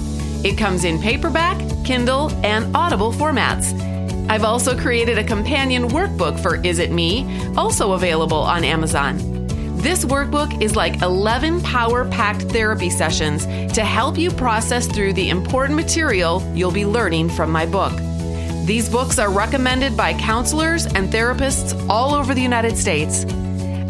It 0.45 0.57
comes 0.57 0.85
in 0.85 1.01
paperback, 1.01 1.59
Kindle, 1.85 2.31
and 2.47 2.77
Audible 2.77 3.13
formats. 3.13 3.75
I've 4.31 4.45
also 4.45 4.79
created 4.79 5.19
a 5.19 5.25
companion 5.25 5.89
workbook 5.89 6.39
for 6.39 6.65
Is 6.65 6.79
It 6.79 6.93
Me, 6.93 7.27
also 7.57 7.95
available 7.95 8.39
on 8.39 8.63
Amazon. 8.63 9.36
This 9.76 10.04
workbook 10.06 10.62
is 10.62 10.75
like 10.75 11.02
11 11.02 11.61
power 11.61 12.09
packed 12.09 12.40
therapy 12.42 12.88
sessions 12.88 13.45
to 13.75 13.85
help 13.85 14.16
you 14.16 14.30
process 14.30 14.87
through 14.87 15.12
the 15.12 15.28
important 15.28 15.76
material 15.76 16.42
you'll 16.54 16.73
be 16.73 16.87
learning 16.87 17.28
from 17.28 17.50
my 17.50 17.66
book. 17.66 17.92
These 18.64 18.88
books 18.88 19.18
are 19.18 19.30
recommended 19.30 19.95
by 19.95 20.14
counselors 20.14 20.87
and 20.87 21.11
therapists 21.11 21.78
all 21.90 22.14
over 22.14 22.35
the 22.35 22.40
United 22.40 22.78
States. 22.78 23.26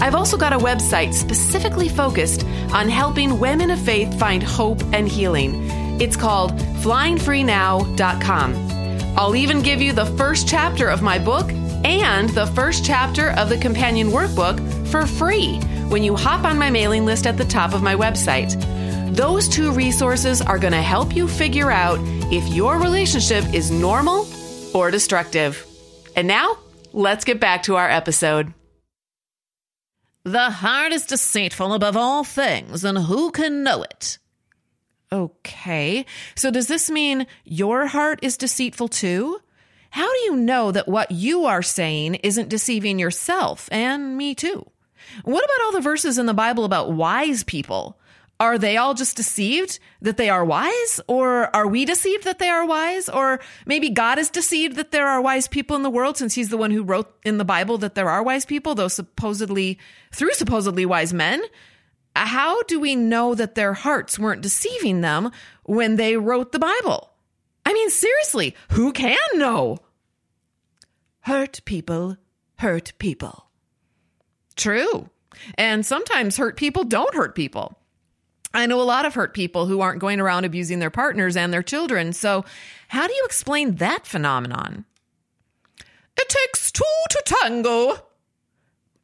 I've 0.00 0.16
also 0.16 0.36
got 0.36 0.52
a 0.52 0.58
website 0.58 1.14
specifically 1.14 1.88
focused 1.88 2.44
on 2.74 2.88
helping 2.88 3.38
women 3.38 3.70
of 3.70 3.80
faith 3.80 4.18
find 4.18 4.42
hope 4.42 4.82
and 4.92 5.06
healing. 5.08 5.70
It's 6.00 6.16
called 6.16 6.50
flyingfreenow.com. 6.82 8.54
I'll 9.16 9.36
even 9.36 9.62
give 9.62 9.80
you 9.80 9.92
the 9.92 10.04
first 10.04 10.48
chapter 10.48 10.88
of 10.88 11.00
my 11.00 11.20
book 11.20 11.48
and 11.84 12.28
the 12.30 12.46
first 12.48 12.84
chapter 12.84 13.30
of 13.30 13.48
the 13.48 13.56
companion 13.56 14.08
workbook 14.08 14.58
for 14.88 15.06
free 15.06 15.60
when 15.88 16.02
you 16.02 16.16
hop 16.16 16.44
on 16.44 16.58
my 16.58 16.70
mailing 16.70 17.04
list 17.04 17.26
at 17.26 17.36
the 17.36 17.44
top 17.44 17.74
of 17.74 17.82
my 17.82 17.94
website. 17.94 18.54
Those 19.14 19.48
two 19.48 19.72
resources 19.72 20.42
are 20.42 20.58
going 20.58 20.72
to 20.72 20.82
help 20.82 21.14
you 21.14 21.26
figure 21.28 21.70
out 21.70 21.98
if 22.32 22.46
your 22.48 22.78
relationship 22.78 23.44
is 23.54 23.70
normal 23.70 24.26
or 24.74 24.90
destructive. 24.90 25.64
And 26.16 26.28
now, 26.28 26.58
let's 26.92 27.24
get 27.24 27.40
back 27.40 27.62
to 27.64 27.76
our 27.76 27.88
episode. 27.88 28.52
The 30.24 30.50
heart 30.50 30.92
is 30.92 31.06
deceitful 31.06 31.72
above 31.72 31.96
all 31.96 32.24
things, 32.24 32.82
and 32.84 32.98
who 32.98 33.30
can 33.30 33.62
know 33.62 33.84
it? 33.84 34.18
Okay. 35.12 36.04
So 36.34 36.50
does 36.50 36.66
this 36.66 36.90
mean 36.90 37.26
your 37.44 37.86
heart 37.86 38.18
is 38.22 38.36
deceitful 38.36 38.88
too? 38.88 39.38
How 39.90 40.12
do 40.12 40.18
you 40.24 40.36
know 40.36 40.72
that 40.72 40.88
what 40.88 41.12
you 41.12 41.44
are 41.44 41.62
saying 41.62 42.16
isn't 42.16 42.48
deceiving 42.48 42.98
yourself 42.98 43.68
and 43.70 44.16
me 44.16 44.34
too? 44.34 44.68
What 45.24 45.44
about 45.44 45.64
all 45.64 45.72
the 45.72 45.80
verses 45.80 46.18
in 46.18 46.26
the 46.26 46.34
Bible 46.34 46.64
about 46.64 46.92
wise 46.92 47.42
people? 47.42 47.98
Are 48.38 48.58
they 48.58 48.76
all 48.76 48.92
just 48.92 49.16
deceived 49.16 49.78
that 50.02 50.18
they 50.18 50.28
are 50.28 50.44
wise? 50.44 51.00
Or 51.08 51.54
are 51.56 51.66
we 51.66 51.84
deceived 51.84 52.24
that 52.24 52.38
they 52.38 52.48
are 52.48 52.66
wise? 52.66 53.08
Or 53.08 53.40
maybe 53.64 53.88
God 53.88 54.18
is 54.18 54.28
deceived 54.28 54.76
that 54.76 54.90
there 54.90 55.08
are 55.08 55.22
wise 55.22 55.48
people 55.48 55.74
in 55.74 55.82
the 55.82 55.90
world 55.90 56.18
since 56.18 56.34
he's 56.34 56.50
the 56.50 56.58
one 56.58 56.70
who 56.70 56.82
wrote 56.82 57.14
in 57.24 57.38
the 57.38 57.44
Bible 57.44 57.78
that 57.78 57.94
there 57.94 58.10
are 58.10 58.22
wise 58.22 58.44
people, 58.44 58.74
though 58.74 58.88
supposedly, 58.88 59.78
through 60.12 60.34
supposedly 60.34 60.84
wise 60.84 61.14
men. 61.14 61.42
How 62.14 62.62
do 62.64 62.78
we 62.78 62.94
know 62.94 63.34
that 63.34 63.54
their 63.54 63.72
hearts 63.72 64.18
weren't 64.18 64.42
deceiving 64.42 65.00
them 65.00 65.30
when 65.64 65.96
they 65.96 66.16
wrote 66.16 66.52
the 66.52 66.58
Bible? 66.58 67.10
I 67.64 67.72
mean, 67.72 67.90
seriously, 67.90 68.54
who 68.72 68.92
can 68.92 69.18
know? 69.34 69.78
Hurt 71.20 71.60
people 71.64 72.16
hurt 72.58 72.92
people. 72.98 73.45
True. 74.56 75.08
And 75.56 75.84
sometimes 75.84 76.36
hurt 76.36 76.56
people 76.56 76.84
don't 76.84 77.14
hurt 77.14 77.34
people. 77.34 77.78
I 78.54 78.66
know 78.66 78.80
a 78.80 78.84
lot 78.84 79.04
of 79.04 79.14
hurt 79.14 79.34
people 79.34 79.66
who 79.66 79.80
aren't 79.80 80.00
going 80.00 80.18
around 80.18 80.44
abusing 80.44 80.78
their 80.78 80.90
partners 80.90 81.36
and 81.36 81.52
their 81.52 81.62
children. 81.62 82.14
So, 82.14 82.44
how 82.88 83.06
do 83.06 83.12
you 83.12 83.22
explain 83.26 83.76
that 83.76 84.06
phenomenon? 84.06 84.86
It 86.16 86.28
takes 86.28 86.72
two 86.72 86.84
to 87.10 87.22
tango. 87.26 87.98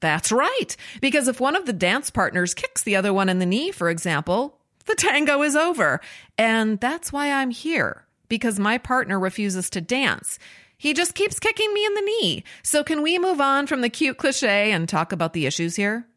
That's 0.01 0.33
right. 0.33 0.77
Because 1.01 1.29
if 1.29 1.41
one 1.41 1.55
of 1.55 1.67
the 1.67 1.73
dance 1.73 2.11
partners 2.11 2.55
kicks 2.55 2.83
the 2.83 2.97
other 2.97 3.13
one 3.13 3.29
in 3.29 3.39
the 3.39 3.47
knee, 3.47 3.71
for 3.71 3.91
example, 3.91 4.59
the 4.87 4.95
tango 4.95 5.43
is 5.43 5.55
over. 5.55 6.01
And 6.39 6.81
that's 6.81 7.13
why 7.13 7.31
I'm 7.31 7.51
here, 7.51 8.07
because 8.29 8.59
my 8.59 8.79
partner 8.79 9.21
refuses 9.21 9.69
to 9.71 9.81
dance. 9.81 10.39
He 10.83 10.95
just 10.95 11.15
keeps 11.15 11.39
kicking 11.39 11.73
me 11.73 11.87
in 11.87 11.95
the 11.95 12.01
knee. 12.01 12.43
So, 12.65 12.83
can 12.83 13.03
we 13.03 13.17
move 13.17 13.41
on 13.41 13.69
from 13.69 13.83
the 13.83 13.89
cute 13.89 14.17
cliche 14.17 14.73
and 14.73 14.89
talk 14.89 15.13
about 15.13 15.33
the 15.33 15.47
issues 15.47 15.77
here? 15.77 16.09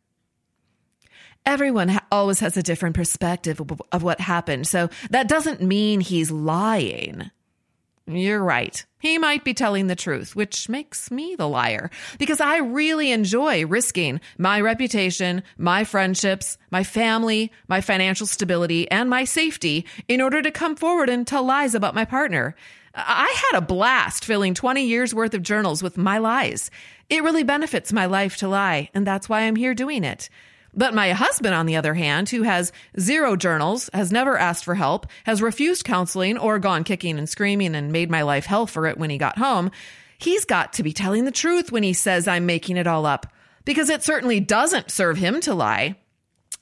Everyone 1.46 1.90
ha- 1.90 2.06
always 2.12 2.40
has 2.40 2.58
a 2.58 2.64
different 2.64 2.96
perspective 2.96 3.62
of, 3.62 3.80
of 3.92 4.02
what 4.02 4.20
happened. 4.20 4.66
So, 4.68 4.90
that 5.12 5.28
doesn't 5.28 5.62
mean 5.62 6.00
he's 6.00 6.32
lying. 6.32 7.30
You're 8.08 8.44
right. 8.44 8.84
He 8.98 9.20
might 9.20 9.44
be 9.44 9.54
telling 9.54 9.86
the 9.86 9.96
truth, 9.96 10.36
which 10.36 10.68
makes 10.68 11.12
me 11.12 11.36
the 11.36 11.48
liar 11.48 11.92
because 12.18 12.42
I 12.42 12.58
really 12.58 13.12
enjoy 13.12 13.68
risking 13.68 14.20
my 14.40 14.60
reputation, 14.60 15.44
my 15.60 15.84
friendships, 15.84 16.58
my 16.72 16.84
family, 16.84 17.52
my 17.68 17.82
financial 17.82 18.26
stability, 18.26 18.90
and 18.90 19.12
my 19.12 19.26
safety 19.26 19.86
in 20.08 20.22
order 20.22 20.42
to 20.42 20.50
come 20.50 20.76
forward 20.76 21.10
and 21.10 21.28
tell 21.28 21.44
lies 21.44 21.76
about 21.76 21.94
my 21.94 22.06
partner. 22.06 22.56
I 22.96 23.36
had 23.52 23.58
a 23.58 23.66
blast 23.66 24.24
filling 24.24 24.54
20 24.54 24.86
years 24.86 25.14
worth 25.14 25.34
of 25.34 25.44
journals 25.44 25.84
with 25.84 25.98
my 25.98 26.18
lies. 26.18 26.72
It 27.10 27.24
really 27.24 27.44
benefits 27.44 27.92
my 27.92 28.06
life 28.06 28.38
to 28.38 28.48
lie, 28.48 28.90
and 28.94 29.06
that's 29.06 29.28
why 29.28 29.42
I'm 29.42 29.58
here 29.58 29.74
doing 29.74 30.04
it. 30.06 30.30
But 30.74 30.94
my 30.94 31.12
husband, 31.12 31.54
on 31.54 31.66
the 31.66 31.76
other 31.76 31.94
hand, 31.94 32.30
who 32.30 32.44
has 32.44 32.72
zero 33.00 33.36
journals, 33.36 33.90
has 33.94 34.12
never 34.12 34.38
asked 34.38 34.64
for 34.64 34.76
help, 34.76 35.08
has 35.26 35.42
refused 35.42 35.84
counseling 35.86 36.38
or 36.38 36.58
gone 36.58 36.84
kicking 36.84 37.18
and 37.18 37.30
screaming 37.30 37.76
and 37.76 37.92
made 37.92 38.10
my 38.10 38.24
life 38.24 38.46
hell 38.46 38.66
for 38.66 38.88
it 38.88 38.98
when 38.98 39.10
he 39.10 39.18
got 39.18 39.38
home, 39.38 39.72
he's 40.18 40.46
got 40.46 40.74
to 40.74 40.84
be 40.84 40.94
telling 40.94 41.26
the 41.26 41.32
truth 41.32 41.72
when 41.72 41.84
he 41.84 41.94
says 41.94 42.28
I'm 42.28 42.46
making 42.46 42.78
it 42.78 42.88
all 42.88 43.06
up, 43.06 43.28
because 43.66 43.90
it 43.90 44.04
certainly 44.04 44.40
doesn't 44.40 44.92
serve 44.92 45.18
him 45.18 45.42
to 45.42 45.54
lie. 45.54 45.96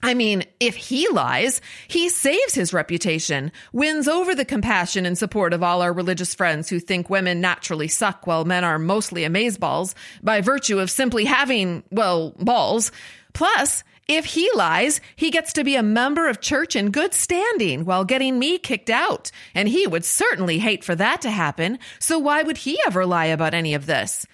I 0.03 0.13
mean, 0.13 0.43
if 0.59 0.75
he 0.75 1.07
lies, 1.07 1.61
he 1.87 2.09
saves 2.09 2.53
his 2.53 2.73
reputation, 2.73 3.53
wins 3.71 4.09
over 4.09 4.35
the 4.35 4.43
compassion 4.43 5.05
and 5.05 5.17
support 5.17 5.53
of 5.53 5.63
all 5.63 5.81
our 5.81 5.93
religious 5.93 6.35
friends 6.35 6.69
who 6.69 6.81
think 6.81 7.09
women 7.09 7.39
naturally 7.39 7.87
suck 7.87 8.27
while 8.27 8.43
men 8.43 8.65
are 8.65 8.77
mostly 8.77 9.21
amazeballs 9.21 9.95
by 10.21 10.41
virtue 10.41 10.79
of 10.79 10.91
simply 10.91 11.23
having, 11.23 11.83
well, 11.89 12.31
balls. 12.37 12.91
Plus, 13.31 13.85
if 14.09 14.25
he 14.25 14.49
lies, 14.53 14.99
he 15.15 15.31
gets 15.31 15.53
to 15.53 15.63
be 15.63 15.77
a 15.77 15.83
member 15.83 16.27
of 16.27 16.41
church 16.41 16.75
in 16.75 16.91
good 16.91 17.13
standing 17.13 17.85
while 17.85 18.03
getting 18.03 18.37
me 18.37 18.57
kicked 18.57 18.89
out. 18.89 19.31
And 19.55 19.69
he 19.69 19.87
would 19.87 20.03
certainly 20.03 20.59
hate 20.59 20.83
for 20.83 20.95
that 20.95 21.21
to 21.21 21.31
happen. 21.31 21.79
So 21.99 22.19
why 22.19 22.43
would 22.43 22.57
he 22.57 22.77
ever 22.85 23.05
lie 23.05 23.27
about 23.27 23.53
any 23.53 23.73
of 23.73 23.85
this? 23.85 24.27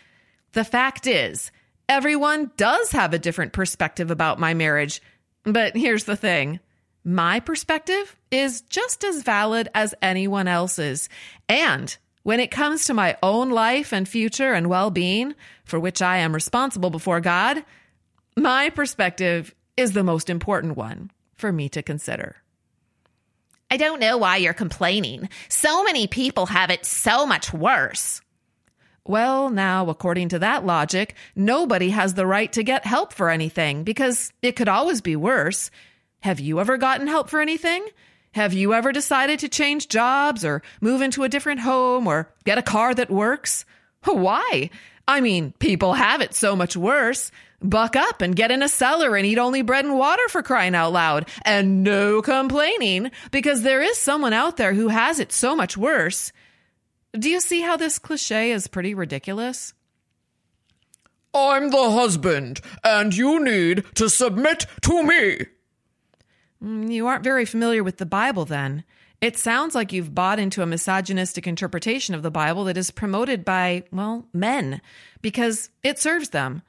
The 0.53 0.63
fact 0.63 1.05
is, 1.05 1.51
everyone 1.87 2.49
does 2.57 2.91
have 2.91 3.13
a 3.13 3.19
different 3.19 3.53
perspective 3.53 4.09
about 4.09 4.39
my 4.39 4.55
marriage 4.55 4.99
but 5.43 5.75
here's 5.75 6.03
the 6.03 6.15
thing 6.15 6.59
my 7.03 7.39
perspective 7.39 8.15
is 8.29 8.61
just 8.61 9.03
as 9.03 9.23
valid 9.23 9.69
as 9.73 9.95
anyone 10.01 10.47
else's. 10.47 11.09
And 11.47 11.95
when 12.23 12.39
it 12.39 12.51
comes 12.51 12.85
to 12.85 12.93
my 12.93 13.17
own 13.23 13.49
life 13.49 13.93
and 13.93 14.07
future 14.07 14.53
and 14.53 14.69
well 14.69 14.91
being, 14.91 15.33
for 15.63 15.79
which 15.79 16.01
I 16.01 16.17
am 16.17 16.33
responsible 16.33 16.89
before 16.89 17.21
God, 17.21 17.63
my 18.37 18.69
perspective 18.69 19.55
is 19.77 19.93
the 19.93 20.03
most 20.03 20.29
important 20.29 20.77
one 20.77 21.11
for 21.35 21.51
me 21.51 21.69
to 21.69 21.81
consider. 21.81 22.35
I 23.71 23.77
don't 23.77 23.99
know 23.99 24.17
why 24.17 24.37
you're 24.37 24.53
complaining. 24.53 25.29
So 25.47 25.83
many 25.83 26.07
people 26.07 26.47
have 26.47 26.69
it 26.69 26.85
so 26.85 27.25
much 27.25 27.53
worse. 27.53 28.21
Well, 29.09 29.49
now, 29.49 29.89
according 29.89 30.29
to 30.29 30.39
that 30.39 30.67
logic, 30.67 31.15
nobody 31.35 31.89
has 31.89 32.13
the 32.13 32.27
right 32.27 32.53
to 32.53 32.61
get 32.61 32.85
help 32.85 33.11
for 33.11 33.31
anything 33.31 33.83
because 33.83 34.31
it 34.43 34.55
could 34.55 34.69
always 34.69 35.01
be 35.01 35.15
worse. 35.15 35.71
Have 36.19 36.39
you 36.39 36.59
ever 36.59 36.77
gotten 36.77 37.07
help 37.07 37.27
for 37.27 37.41
anything? 37.41 37.87
Have 38.33 38.53
you 38.53 38.71
ever 38.75 38.91
decided 38.91 39.39
to 39.39 39.49
change 39.49 39.87
jobs 39.87 40.45
or 40.45 40.61
move 40.79 41.01
into 41.01 41.23
a 41.23 41.27
different 41.27 41.61
home 41.61 42.05
or 42.05 42.31
get 42.45 42.59
a 42.59 42.61
car 42.61 42.93
that 42.93 43.09
works? 43.09 43.65
Why? 44.03 44.69
I 45.07 45.21
mean, 45.21 45.53
people 45.57 45.93
have 45.93 46.21
it 46.21 46.35
so 46.35 46.55
much 46.55 46.77
worse. 46.77 47.31
Buck 47.63 47.95
up 47.95 48.21
and 48.21 48.35
get 48.35 48.51
in 48.51 48.61
a 48.61 48.69
cellar 48.69 49.15
and 49.15 49.25
eat 49.25 49.39
only 49.39 49.63
bread 49.63 49.85
and 49.85 49.97
water 49.97 50.29
for 50.29 50.43
crying 50.43 50.75
out 50.75 50.93
loud. 50.93 51.27
And 51.41 51.83
no 51.83 52.21
complaining 52.21 53.09
because 53.31 53.63
there 53.63 53.81
is 53.81 53.97
someone 53.97 54.33
out 54.33 54.57
there 54.57 54.75
who 54.75 54.89
has 54.89 55.19
it 55.19 55.31
so 55.31 55.55
much 55.55 55.75
worse. 55.75 56.31
Do 57.17 57.29
you 57.29 57.39
see 57.39 57.61
how 57.61 57.75
this 57.75 57.97
cliche 57.97 58.51
is 58.51 58.67
pretty 58.67 58.93
ridiculous? 58.93 59.73
I'm 61.33 61.69
the 61.69 61.91
husband, 61.91 62.61
and 62.83 63.15
you 63.15 63.43
need 63.43 63.85
to 63.95 64.09
submit 64.09 64.65
to 64.81 65.03
me. 65.03 65.45
Mm, 66.63 66.91
you 66.91 67.07
aren't 67.07 67.23
very 67.23 67.45
familiar 67.45 67.83
with 67.83 67.97
the 67.97 68.05
Bible, 68.05 68.45
then. 68.45 68.83
It 69.21 69.37
sounds 69.37 69.75
like 69.75 69.91
you've 69.91 70.15
bought 70.15 70.39
into 70.39 70.61
a 70.61 70.67
misogynistic 70.67 71.45
interpretation 71.45 72.15
of 72.15 72.23
the 72.23 72.31
Bible 72.31 72.63
that 72.65 72.77
is 72.77 72.91
promoted 72.91 73.43
by, 73.43 73.83
well, 73.91 74.27
men, 74.33 74.81
because 75.21 75.69
it 75.83 75.99
serves 75.99 76.29
them. 76.29 76.61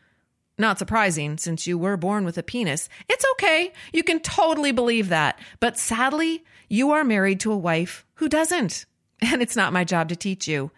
Not 0.59 0.79
surprising, 0.79 1.39
since 1.39 1.67
you 1.67 1.79
were 1.79 1.97
born 1.97 2.25
with 2.25 2.37
a 2.37 2.43
penis. 2.43 2.89
It's 3.09 3.25
okay. 3.33 3.73
You 3.93 4.03
can 4.03 4.21
totally 4.21 4.73
believe 4.73 5.09
that. 5.09 5.39
But 5.59 5.79
sadly, 5.79 6.45
you 6.69 6.91
are 6.91 7.05
married 7.05 7.41
to 7.41 7.53
a 7.53 7.57
wife 7.57 8.05
who 8.15 8.29
doesn't. 8.29 8.85
and 9.33 9.43
it's 9.43 9.57
not 9.57 9.73
my 9.73 9.85
job 9.85 10.09
to 10.09 10.17
teach 10.17 10.49
you. 10.49 10.71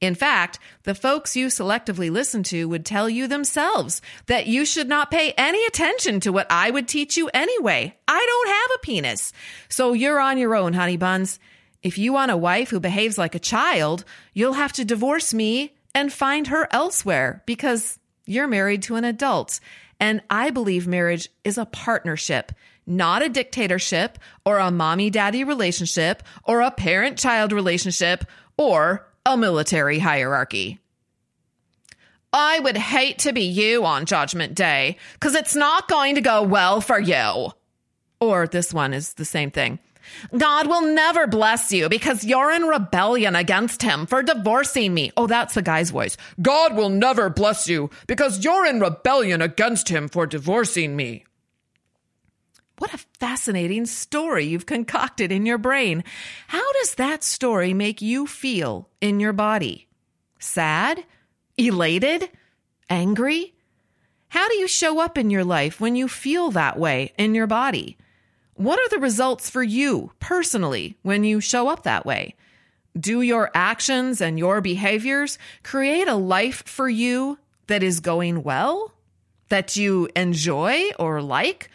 In 0.00 0.14
fact, 0.14 0.60
the 0.84 0.94
folks 0.94 1.36
you 1.36 1.48
selectively 1.48 2.10
listen 2.10 2.44
to 2.44 2.68
would 2.68 2.86
tell 2.86 3.08
you 3.08 3.26
themselves 3.26 4.00
that 4.26 4.46
you 4.46 4.64
should 4.64 4.88
not 4.88 5.10
pay 5.10 5.32
any 5.36 5.64
attention 5.66 6.20
to 6.20 6.32
what 6.32 6.46
I 6.50 6.70
would 6.70 6.86
teach 6.86 7.16
you 7.16 7.28
anyway. 7.34 7.96
I 8.06 8.24
don't 8.26 8.48
have 8.48 8.76
a 8.76 8.86
penis. 8.86 9.32
So 9.68 9.94
you're 9.94 10.20
on 10.20 10.38
your 10.38 10.54
own, 10.54 10.72
honey 10.72 10.96
buns. 10.96 11.40
If 11.82 11.98
you 11.98 12.12
want 12.12 12.30
a 12.30 12.36
wife 12.36 12.70
who 12.70 12.78
behaves 12.78 13.18
like 13.18 13.34
a 13.34 13.40
child, 13.40 14.04
you'll 14.34 14.52
have 14.52 14.72
to 14.74 14.84
divorce 14.84 15.34
me 15.34 15.74
and 15.94 16.12
find 16.12 16.46
her 16.46 16.68
elsewhere 16.70 17.42
because 17.44 17.98
you're 18.24 18.46
married 18.46 18.82
to 18.84 18.94
an 18.96 19.04
adult. 19.04 19.58
And 19.98 20.22
I 20.30 20.50
believe 20.50 20.86
marriage 20.86 21.28
is 21.42 21.58
a 21.58 21.66
partnership 21.66 22.52
not 22.88 23.22
a 23.22 23.28
dictatorship 23.28 24.18
or 24.44 24.58
a 24.58 24.70
mommy 24.70 25.10
daddy 25.10 25.44
relationship 25.44 26.22
or 26.44 26.60
a 26.60 26.70
parent 26.70 27.18
child 27.18 27.52
relationship 27.52 28.24
or 28.56 29.06
a 29.24 29.36
military 29.36 29.98
hierarchy. 29.98 30.78
I 32.32 32.58
would 32.60 32.76
hate 32.76 33.20
to 33.20 33.32
be 33.32 33.44
you 33.44 33.84
on 33.84 34.04
Judgment 34.04 34.54
Day 34.54 34.96
because 35.14 35.34
it's 35.34 35.56
not 35.56 35.88
going 35.88 36.16
to 36.16 36.20
go 36.20 36.42
well 36.42 36.80
for 36.80 36.98
you. 36.98 37.52
Or 38.20 38.46
this 38.46 38.74
one 38.74 38.92
is 38.92 39.14
the 39.14 39.24
same 39.24 39.50
thing. 39.50 39.78
God 40.36 40.66
will 40.66 40.82
never 40.82 41.26
bless 41.26 41.72
you 41.72 41.88
because 41.88 42.24
you're 42.24 42.50
in 42.50 42.62
rebellion 42.62 43.36
against 43.36 43.82
him 43.82 44.06
for 44.06 44.22
divorcing 44.22 44.94
me. 44.94 45.12
Oh, 45.16 45.26
that's 45.26 45.54
the 45.54 45.62
guy's 45.62 45.90
voice. 45.90 46.16
God 46.40 46.76
will 46.76 46.88
never 46.88 47.30
bless 47.30 47.68
you 47.68 47.90
because 48.06 48.44
you're 48.44 48.66
in 48.66 48.80
rebellion 48.80 49.42
against 49.42 49.88
him 49.88 50.08
for 50.08 50.26
divorcing 50.26 50.96
me. 50.96 51.24
What 52.78 52.94
a 52.94 53.04
fascinating 53.18 53.86
story 53.86 54.44
you've 54.44 54.66
concocted 54.66 55.32
in 55.32 55.44
your 55.44 55.58
brain. 55.58 56.04
How 56.46 56.72
does 56.74 56.94
that 56.94 57.24
story 57.24 57.74
make 57.74 58.00
you 58.00 58.26
feel 58.26 58.88
in 59.00 59.18
your 59.18 59.32
body? 59.32 59.88
Sad? 60.38 61.04
Elated? 61.56 62.30
Angry? 62.88 63.54
How 64.28 64.48
do 64.48 64.54
you 64.54 64.68
show 64.68 65.00
up 65.00 65.18
in 65.18 65.28
your 65.28 65.44
life 65.44 65.80
when 65.80 65.96
you 65.96 66.06
feel 66.06 66.52
that 66.52 66.78
way 66.78 67.12
in 67.18 67.34
your 67.34 67.48
body? 67.48 67.96
What 68.54 68.78
are 68.78 68.88
the 68.90 69.00
results 69.00 69.50
for 69.50 69.62
you 69.62 70.12
personally 70.20 70.96
when 71.02 71.24
you 71.24 71.40
show 71.40 71.68
up 71.68 71.82
that 71.82 72.06
way? 72.06 72.36
Do 72.98 73.22
your 73.22 73.50
actions 73.54 74.20
and 74.20 74.38
your 74.38 74.60
behaviors 74.60 75.38
create 75.64 76.06
a 76.06 76.14
life 76.14 76.62
for 76.66 76.88
you 76.88 77.38
that 77.66 77.82
is 77.82 77.98
going 78.00 78.44
well? 78.44 78.92
That 79.48 79.76
you 79.76 80.08
enjoy 80.14 80.90
or 80.98 81.22
like? 81.22 81.70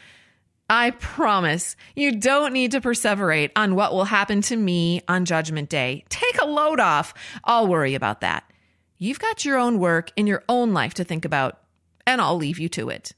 I 0.70 0.92
promise 0.92 1.76
you 1.96 2.14
don't 2.20 2.54
need 2.54 2.72
to 2.72 2.82
perseverate 2.82 3.52
on 3.56 3.76
what 3.76 3.94
will 3.94 4.06
happen 4.06 4.42
to 4.44 4.56
me 4.56 5.02
on 5.08 5.26
Judgment 5.26 5.70
Day. 5.70 6.06
Take 6.10 6.42
a 6.42 6.48
load 6.48 6.80
off. 6.80 7.14
I'll 7.44 7.68
worry 7.68 7.96
about 7.96 8.22
that. 8.22 8.50
You've 8.98 9.20
got 9.20 9.44
your 9.44 9.58
own 9.58 9.80
work 9.80 10.12
in 10.16 10.28
your 10.28 10.44
own 10.48 10.74
life 10.74 10.94
to 10.96 11.04
think 11.04 11.26
about, 11.26 11.60
and 12.08 12.22
I'll 12.22 12.38
leave 12.38 12.60
you 12.60 12.70
to 12.70 12.90
it. 12.90 13.14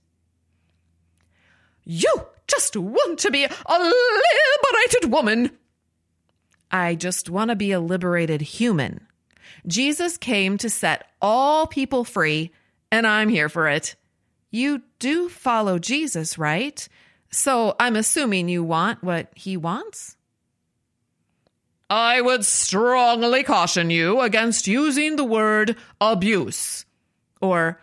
You 1.83 2.11
just 2.47 2.75
want 2.75 3.19
to 3.19 3.31
be 3.31 3.43
a 3.43 3.49
liberated 3.69 5.11
woman. 5.11 5.51
I 6.71 6.95
just 6.95 7.29
want 7.29 7.49
to 7.49 7.55
be 7.55 7.71
a 7.71 7.79
liberated 7.79 8.41
human. 8.41 9.05
Jesus 9.67 10.17
came 10.17 10.57
to 10.57 10.69
set 10.69 11.07
all 11.21 11.67
people 11.67 12.03
free, 12.03 12.51
and 12.91 13.05
I'm 13.05 13.29
here 13.29 13.49
for 13.49 13.67
it. 13.67 13.95
You 14.49 14.81
do 14.99 15.29
follow 15.29 15.77
Jesus, 15.77 16.37
right? 16.37 16.87
So 17.35 17.75
I'm 17.81 17.97
assuming 17.97 18.47
you 18.47 18.63
want 18.63 19.03
what 19.03 19.27
he 19.35 19.57
wants? 19.57 20.15
I 21.89 22.21
would 22.21 22.45
strongly 22.45 23.43
caution 23.43 23.89
you 23.89 24.21
against 24.21 24.67
using 24.67 25.17
the 25.17 25.25
word 25.25 25.75
abuse. 25.99 26.85
Or, 27.41 27.81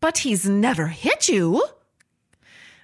but 0.00 0.18
he's 0.18 0.46
never 0.46 0.88
hit 0.88 1.30
you. 1.30 1.64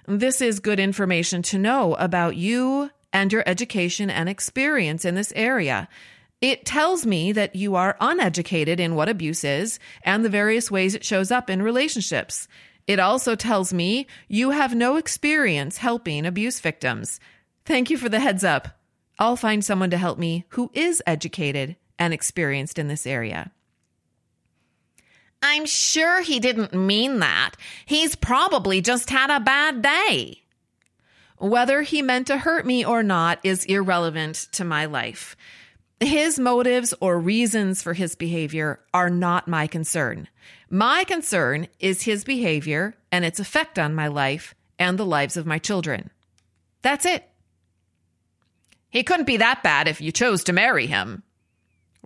This 0.07 0.41
is 0.41 0.59
good 0.59 0.79
information 0.79 1.43
to 1.43 1.59
know 1.59 1.93
about 1.93 2.35
you 2.35 2.89
and 3.13 3.31
your 3.31 3.43
education 3.45 4.09
and 4.09 4.27
experience 4.27 5.05
in 5.05 5.13
this 5.13 5.31
area. 5.35 5.87
It 6.41 6.65
tells 6.65 7.05
me 7.05 7.31
that 7.33 7.55
you 7.55 7.75
are 7.75 7.95
uneducated 8.01 8.79
in 8.79 8.95
what 8.95 9.07
abuse 9.07 9.43
is 9.43 9.77
and 10.01 10.25
the 10.25 10.29
various 10.29 10.71
ways 10.71 10.95
it 10.95 11.05
shows 11.05 11.29
up 11.29 11.47
in 11.47 11.61
relationships. 11.61 12.47
It 12.87 12.99
also 12.99 13.35
tells 13.35 13.73
me 13.73 14.07
you 14.29 14.51
have 14.51 14.73
no 14.73 14.95
experience 14.95 15.77
helping 15.77 16.25
abuse 16.25 16.61
victims. 16.61 17.19
Thank 17.65 17.89
you 17.89 17.97
for 17.97 18.07
the 18.07 18.21
heads 18.21 18.45
up. 18.45 18.79
I'll 19.19 19.35
find 19.35 19.63
someone 19.63 19.89
to 19.89 19.97
help 19.97 20.17
me 20.17 20.45
who 20.49 20.71
is 20.73 21.03
educated 21.05 21.75
and 21.99 22.13
experienced 22.13 22.79
in 22.79 22.87
this 22.87 23.05
area. 23.05 23.51
I'm 25.41 25.65
sure 25.65 26.21
he 26.21 26.39
didn't 26.39 26.73
mean 26.73 27.19
that. 27.19 27.51
He's 27.85 28.15
probably 28.15 28.81
just 28.81 29.09
had 29.09 29.29
a 29.29 29.39
bad 29.39 29.81
day. 29.81 30.43
Whether 31.37 31.83
he 31.83 32.01
meant 32.01 32.27
to 32.27 32.37
hurt 32.37 32.65
me 32.65 32.83
or 32.83 33.03
not 33.03 33.39
is 33.43 33.65
irrelevant 33.65 34.47
to 34.53 34.65
my 34.65 34.85
life. 34.85 35.35
His 35.99 36.37
motives 36.37 36.93
or 37.01 37.19
reasons 37.19 37.81
for 37.81 37.93
his 37.93 38.15
behavior 38.15 38.79
are 38.93 39.09
not 39.09 39.47
my 39.47 39.65
concern. 39.65 40.27
My 40.69 41.03
concern 41.05 41.67
is 41.79 42.03
his 42.03 42.23
behavior 42.23 42.95
and 43.11 43.25
its 43.25 43.39
effect 43.39 43.79
on 43.79 43.95
my 43.95 44.07
life 44.07 44.53
and 44.77 44.99
the 44.99 45.05
lives 45.05 45.37
of 45.37 45.47
my 45.47 45.57
children. 45.57 46.11
That's 46.83 47.05
it. 47.05 47.27
He 48.89 49.03
couldn't 49.03 49.25
be 49.25 49.37
that 49.37 49.63
bad 49.63 49.87
if 49.87 49.99
you 49.99 50.11
chose 50.11 50.43
to 50.45 50.53
marry 50.53 50.85
him. 50.85 51.23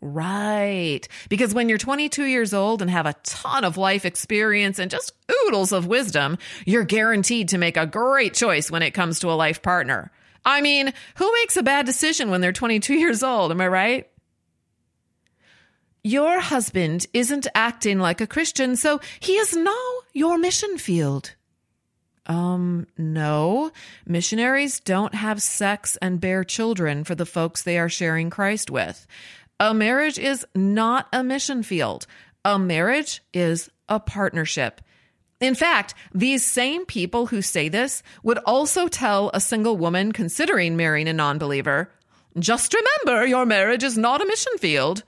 Right. 0.02 1.08
Because 1.30 1.54
when 1.54 1.70
you're 1.70 1.78
22 1.78 2.24
years 2.26 2.54
old 2.54 2.82
and 2.82 2.90
have 2.90 3.06
a 3.06 3.16
ton 3.24 3.64
of 3.66 3.78
life 3.78 4.06
experience 4.06 4.80
and 4.80 4.90
just 4.90 5.14
oodles 5.46 5.72
of 5.72 5.86
wisdom, 5.86 6.38
you're 6.66 6.86
guaranteed 6.86 7.50
to 7.50 7.58
make 7.58 7.78
a 7.78 7.86
great 7.86 8.34
choice 8.34 8.72
when 8.72 8.82
it 8.82 8.92
comes 8.92 9.20
to 9.20 9.32
a 9.32 9.34
life 9.34 9.62
partner. 9.62 10.12
I 10.46 10.62
mean, 10.62 10.94
who 11.16 11.32
makes 11.34 11.58
a 11.58 11.64
bad 11.64 11.86
decision 11.86 12.30
when 12.30 12.42
they're 12.42 12.52
22 12.52 12.94
years 12.94 13.24
old? 13.24 13.52
Am 13.52 13.62
I 13.62 13.68
right? 13.68 14.08
Your 16.04 16.40
husband 16.40 17.06
isn't 17.14 17.46
acting 17.54 18.00
like 18.00 18.22
a 18.22 18.28
Christian, 18.28 18.76
so 18.76 19.00
he 19.20 19.34
is 19.34 19.56
now 19.56 19.92
your 20.14 20.40
mission 20.40 20.78
field. 20.80 21.36
Um, 22.26 22.88
no. 22.98 23.72
Missionaries 24.06 24.80
don't 24.80 25.14
have 25.14 25.42
sex 25.42 25.98
and 26.02 26.22
bear 26.22 26.44
children 26.44 27.04
for 27.04 27.14
the 27.14 27.26
folks 27.26 27.62
they 27.62 27.78
are 27.78 27.90
sharing 27.90 28.30
Christ 28.30 28.72
with. 28.72 29.06
A 29.60 29.74
marriage 29.74 30.18
is 30.18 30.46
not 30.56 31.08
a 31.14 31.24
mission 31.24 31.62
field. 31.62 32.08
A 32.44 32.58
marriage 32.58 33.22
is 33.32 33.70
a 33.88 34.00
partnership. 34.00 34.82
In 35.42 35.56
fact, 35.56 35.96
these 36.14 36.46
same 36.46 36.86
people 36.86 37.26
who 37.26 37.42
say 37.42 37.68
this 37.68 38.04
would 38.24 38.38
also 38.46 38.88
tell 38.88 39.32
a 39.34 39.42
single 39.42 39.76
woman 39.76 40.12
considering 40.12 40.78
marrying 40.78 41.08
a 41.08 41.14
non 41.14 41.38
believer 41.40 41.92
just 42.40 42.74
remember 42.74 43.26
your 43.26 43.46
marriage 43.46 43.84
is 43.84 43.98
not 43.98 44.22
a 44.22 44.26
mission 44.26 44.58
field. 44.58 45.04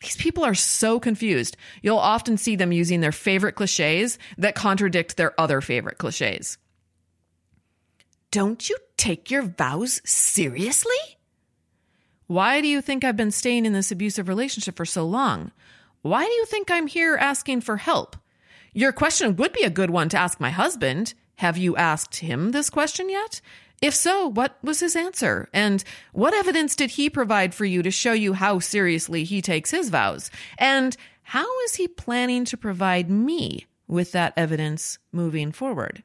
These 0.00 0.16
people 0.16 0.44
are 0.44 0.54
so 0.54 0.98
confused. 1.00 1.56
You'll 1.82 1.98
often 1.98 2.36
see 2.36 2.56
them 2.56 2.72
using 2.72 3.00
their 3.00 3.12
favorite 3.12 3.54
cliches 3.54 4.18
that 4.38 4.54
contradict 4.54 5.16
their 5.16 5.38
other 5.40 5.60
favorite 5.60 5.98
cliches. 5.98 6.58
Don't 8.30 8.68
you 8.68 8.76
take 8.96 9.30
your 9.30 9.42
vows 9.42 10.00
seriously? 10.04 10.96
Why 12.26 12.60
do 12.60 12.68
you 12.68 12.80
think 12.80 13.04
I've 13.04 13.16
been 13.16 13.30
staying 13.30 13.64
in 13.64 13.72
this 13.72 13.90
abusive 13.90 14.28
relationship 14.28 14.76
for 14.76 14.84
so 14.84 15.06
long? 15.06 15.50
Why 16.02 16.24
do 16.24 16.30
you 16.30 16.44
think 16.44 16.70
I'm 16.70 16.86
here 16.86 17.16
asking 17.16 17.62
for 17.62 17.76
help? 17.76 18.16
Your 18.72 18.92
question 18.92 19.36
would 19.36 19.52
be 19.52 19.62
a 19.62 19.70
good 19.70 19.90
one 19.90 20.08
to 20.10 20.18
ask 20.18 20.40
my 20.40 20.50
husband. 20.50 21.14
Have 21.36 21.56
you 21.56 21.76
asked 21.76 22.16
him 22.16 22.50
this 22.50 22.70
question 22.70 23.08
yet? 23.08 23.40
If 23.80 23.94
so, 23.94 24.26
what 24.26 24.58
was 24.62 24.80
his 24.80 24.96
answer? 24.96 25.48
And 25.52 25.84
what 26.12 26.34
evidence 26.34 26.74
did 26.74 26.90
he 26.90 27.08
provide 27.08 27.54
for 27.54 27.64
you 27.64 27.82
to 27.82 27.90
show 27.90 28.12
you 28.12 28.32
how 28.32 28.58
seriously 28.58 29.24
he 29.24 29.40
takes 29.40 29.70
his 29.70 29.88
vows? 29.88 30.30
And 30.58 30.96
how 31.22 31.46
is 31.60 31.76
he 31.76 31.86
planning 31.86 32.44
to 32.46 32.56
provide 32.56 33.08
me 33.08 33.66
with 33.86 34.12
that 34.12 34.32
evidence 34.36 34.98
moving 35.12 35.52
forward? 35.52 36.02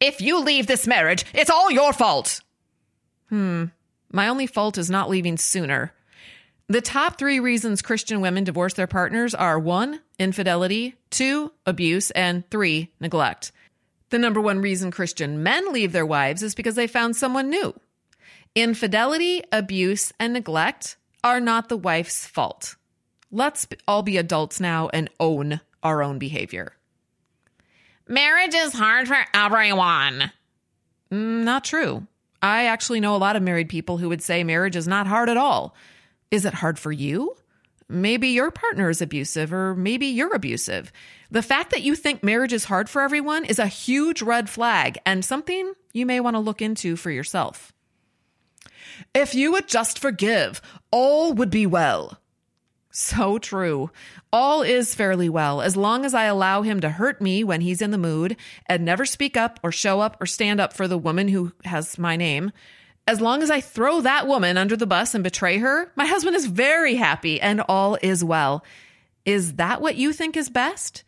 If 0.00 0.20
you 0.20 0.40
leave 0.40 0.66
this 0.66 0.86
marriage, 0.86 1.24
it's 1.32 1.50
all 1.50 1.70
your 1.70 1.92
fault. 1.92 2.40
Hmm. 3.28 3.66
My 4.10 4.28
only 4.28 4.46
fault 4.46 4.78
is 4.78 4.90
not 4.90 5.10
leaving 5.10 5.36
sooner. 5.36 5.92
The 6.70 6.80
top 6.80 7.18
three 7.18 7.40
reasons 7.40 7.82
Christian 7.82 8.20
women 8.20 8.44
divorce 8.44 8.74
their 8.74 8.86
partners 8.86 9.34
are 9.34 9.58
one, 9.58 9.98
infidelity, 10.20 10.94
two, 11.10 11.50
abuse, 11.66 12.12
and 12.12 12.48
three, 12.48 12.92
neglect. 13.00 13.50
The 14.10 14.20
number 14.20 14.40
one 14.40 14.60
reason 14.60 14.92
Christian 14.92 15.42
men 15.42 15.72
leave 15.72 15.90
their 15.90 16.06
wives 16.06 16.44
is 16.44 16.54
because 16.54 16.76
they 16.76 16.86
found 16.86 17.16
someone 17.16 17.50
new. 17.50 17.74
Infidelity, 18.54 19.42
abuse, 19.50 20.12
and 20.20 20.32
neglect 20.32 20.96
are 21.24 21.40
not 21.40 21.70
the 21.70 21.76
wife's 21.76 22.24
fault. 22.24 22.76
Let's 23.32 23.66
all 23.88 24.04
be 24.04 24.16
adults 24.16 24.60
now 24.60 24.90
and 24.92 25.10
own 25.18 25.60
our 25.82 26.04
own 26.04 26.20
behavior. 26.20 26.76
Marriage 28.06 28.54
is 28.54 28.74
hard 28.74 29.08
for 29.08 29.18
everyone. 29.34 30.30
Mm, 31.10 31.42
not 31.42 31.64
true. 31.64 32.06
I 32.40 32.66
actually 32.66 33.00
know 33.00 33.16
a 33.16 33.18
lot 33.18 33.34
of 33.34 33.42
married 33.42 33.68
people 33.68 33.98
who 33.98 34.08
would 34.08 34.22
say 34.22 34.44
marriage 34.44 34.76
is 34.76 34.86
not 34.86 35.08
hard 35.08 35.28
at 35.28 35.36
all. 35.36 35.74
Is 36.30 36.44
it 36.44 36.54
hard 36.54 36.78
for 36.78 36.92
you? 36.92 37.36
Maybe 37.88 38.28
your 38.28 38.52
partner 38.52 38.88
is 38.88 39.02
abusive, 39.02 39.52
or 39.52 39.74
maybe 39.74 40.06
you're 40.06 40.32
abusive. 40.32 40.92
The 41.30 41.42
fact 41.42 41.72
that 41.72 41.82
you 41.82 41.96
think 41.96 42.22
marriage 42.22 42.52
is 42.52 42.64
hard 42.64 42.88
for 42.88 43.02
everyone 43.02 43.44
is 43.44 43.58
a 43.58 43.66
huge 43.66 44.22
red 44.22 44.48
flag 44.48 44.98
and 45.04 45.24
something 45.24 45.72
you 45.92 46.06
may 46.06 46.20
want 46.20 46.36
to 46.36 46.40
look 46.40 46.62
into 46.62 46.94
for 46.94 47.10
yourself. 47.10 47.72
If 49.12 49.34
you 49.34 49.50
would 49.52 49.66
just 49.66 49.98
forgive, 49.98 50.62
all 50.92 51.32
would 51.32 51.50
be 51.50 51.66
well. 51.66 52.20
So 52.92 53.38
true. 53.38 53.90
All 54.32 54.62
is 54.62 54.94
fairly 54.94 55.28
well 55.28 55.60
as 55.60 55.76
long 55.76 56.04
as 56.04 56.14
I 56.14 56.24
allow 56.24 56.62
him 56.62 56.80
to 56.80 56.90
hurt 56.90 57.20
me 57.20 57.42
when 57.42 57.60
he's 57.60 57.82
in 57.82 57.90
the 57.90 57.98
mood 57.98 58.36
and 58.66 58.84
never 58.84 59.04
speak 59.04 59.36
up 59.36 59.58
or 59.62 59.72
show 59.72 60.00
up 60.00 60.16
or 60.20 60.26
stand 60.26 60.60
up 60.60 60.72
for 60.72 60.86
the 60.86 60.98
woman 60.98 61.28
who 61.28 61.52
has 61.64 61.98
my 61.98 62.16
name. 62.16 62.52
As 63.10 63.20
long 63.20 63.42
as 63.42 63.50
I 63.50 63.60
throw 63.60 64.02
that 64.02 64.28
woman 64.28 64.56
under 64.56 64.76
the 64.76 64.86
bus 64.86 65.16
and 65.16 65.24
betray 65.24 65.58
her, 65.58 65.90
my 65.96 66.06
husband 66.06 66.36
is 66.36 66.46
very 66.46 66.94
happy 66.94 67.40
and 67.40 67.60
all 67.60 67.98
is 68.00 68.22
well. 68.22 68.64
Is 69.24 69.54
that 69.54 69.80
what 69.80 69.96
you 69.96 70.12
think 70.12 70.36
is 70.36 70.48
best? 70.48 71.02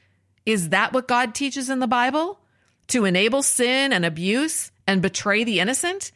Is 0.45 0.71
that 0.71 0.93
what 0.93 1.07
God 1.07 1.33
teaches 1.33 1.71
in 1.71 1.79
the 1.79 1.87
Bible? 1.87 2.41
To 2.89 3.05
enable 3.05 3.45
sin 3.45 3.93
and 3.93 4.05
abuse 4.05 4.73
and 4.85 5.01
betray 5.01 5.45
the 5.45 5.61
innocent? 5.61 6.11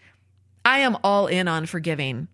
I 0.64 0.81
am 0.81 0.99
all 1.05 1.29
in 1.29 1.46
on 1.46 1.66
forgiving. 1.66 2.27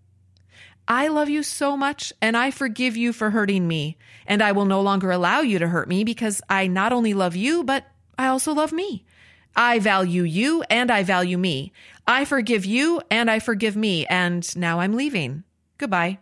I 0.88 1.08
love 1.08 1.28
you 1.28 1.42
so 1.42 1.76
much 1.76 2.10
and 2.22 2.38
I 2.38 2.52
forgive 2.52 2.96
you 2.96 3.12
for 3.12 3.28
hurting 3.28 3.68
me. 3.68 3.98
And 4.26 4.40
I 4.40 4.52
will 4.52 4.64
no 4.64 4.80
longer 4.80 5.10
allow 5.10 5.40
you 5.40 5.58
to 5.58 5.68
hurt 5.68 5.88
me 5.88 6.04
because 6.04 6.40
I 6.48 6.68
not 6.68 6.94
only 6.94 7.12
love 7.12 7.36
you, 7.36 7.64
but 7.64 7.84
I 8.16 8.28
also 8.28 8.54
love 8.54 8.72
me. 8.72 9.04
I 9.54 9.78
value 9.78 10.22
you 10.22 10.62
and 10.70 10.90
I 10.90 11.02
value 11.02 11.38
me. 11.38 11.72
I 12.06 12.24
forgive 12.24 12.64
you 12.64 13.00
and 13.10 13.30
I 13.30 13.38
forgive 13.38 13.76
me. 13.76 14.06
And 14.06 14.56
now 14.56 14.80
I'm 14.80 14.94
leaving. 14.94 15.44
Goodbye. 15.78 16.18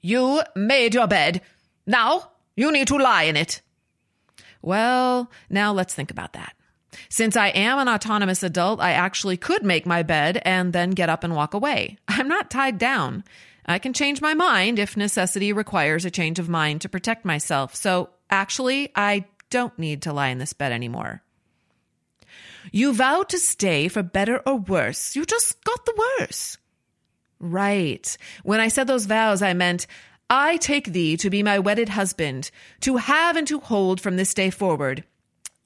You 0.00 0.42
made 0.56 0.94
your 0.94 1.06
bed. 1.06 1.42
Now 1.86 2.30
you 2.56 2.72
need 2.72 2.88
to 2.88 2.96
lie 2.96 3.24
in 3.24 3.36
it. 3.36 3.60
Well, 4.62 5.30
now 5.48 5.72
let's 5.72 5.94
think 5.94 6.10
about 6.10 6.34
that. 6.34 6.54
Since 7.08 7.36
I 7.36 7.48
am 7.48 7.78
an 7.78 7.88
autonomous 7.88 8.42
adult, 8.42 8.80
I 8.80 8.92
actually 8.92 9.36
could 9.36 9.64
make 9.64 9.86
my 9.86 10.02
bed 10.02 10.40
and 10.44 10.72
then 10.72 10.90
get 10.90 11.08
up 11.08 11.24
and 11.24 11.34
walk 11.34 11.54
away. 11.54 11.98
I'm 12.08 12.28
not 12.28 12.50
tied 12.50 12.78
down. 12.78 13.24
I 13.66 13.78
can 13.78 13.92
change 13.92 14.20
my 14.20 14.34
mind 14.34 14.78
if 14.78 14.96
necessity 14.96 15.52
requires 15.52 16.04
a 16.04 16.10
change 16.10 16.38
of 16.38 16.48
mind 16.48 16.80
to 16.80 16.88
protect 16.88 17.24
myself. 17.24 17.74
So 17.74 18.10
actually, 18.28 18.90
I 18.94 19.26
don't 19.50 19.78
need 19.78 20.02
to 20.02 20.12
lie 20.12 20.28
in 20.28 20.38
this 20.38 20.52
bed 20.52 20.72
anymore. 20.72 21.22
You 22.72 22.92
vowed 22.92 23.28
to 23.30 23.38
stay 23.38 23.88
for 23.88 24.02
better 24.02 24.40
or 24.46 24.56
worse. 24.56 25.16
You 25.16 25.24
just 25.24 25.62
got 25.64 25.84
the 25.84 26.08
worse. 26.18 26.58
Right. 27.38 28.16
When 28.42 28.60
I 28.60 28.68
said 28.68 28.86
those 28.86 29.06
vows, 29.06 29.42
I 29.42 29.54
meant, 29.54 29.86
I 30.28 30.58
take 30.58 30.92
thee 30.92 31.16
to 31.16 31.30
be 31.30 31.42
my 31.42 31.58
wedded 31.58 31.88
husband, 31.88 32.50
to 32.80 32.98
have 32.98 33.36
and 33.36 33.48
to 33.48 33.60
hold 33.60 34.00
from 34.00 34.16
this 34.16 34.34
day 34.34 34.50
forward. 34.50 35.04